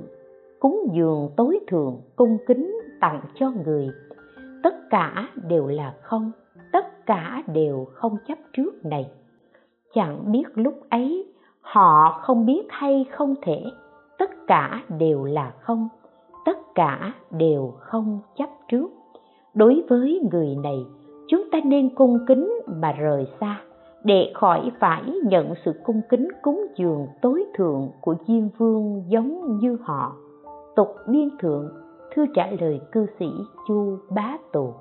[0.60, 3.88] cúng dường tối thượng cung kính tặng cho người.
[4.62, 6.32] Tất cả đều là không,
[6.72, 9.10] tất cả đều không chấp trước này.
[9.94, 11.26] Chẳng biết lúc ấy,
[11.60, 13.64] họ không biết hay không thể,
[14.18, 15.88] tất cả đều là không,
[16.44, 18.90] tất cả đều không chấp trước.
[19.54, 20.78] Đối với người này,
[21.28, 23.60] chúng ta nên cung kính mà rời xa
[24.04, 29.58] để khỏi phải nhận sự cung kính cúng dường tối thượng của diêm vương giống
[29.58, 30.16] như họ.
[30.76, 31.68] Tục biên thượng
[32.14, 33.26] thư trả lời cư sĩ
[33.68, 34.74] chu bá tù.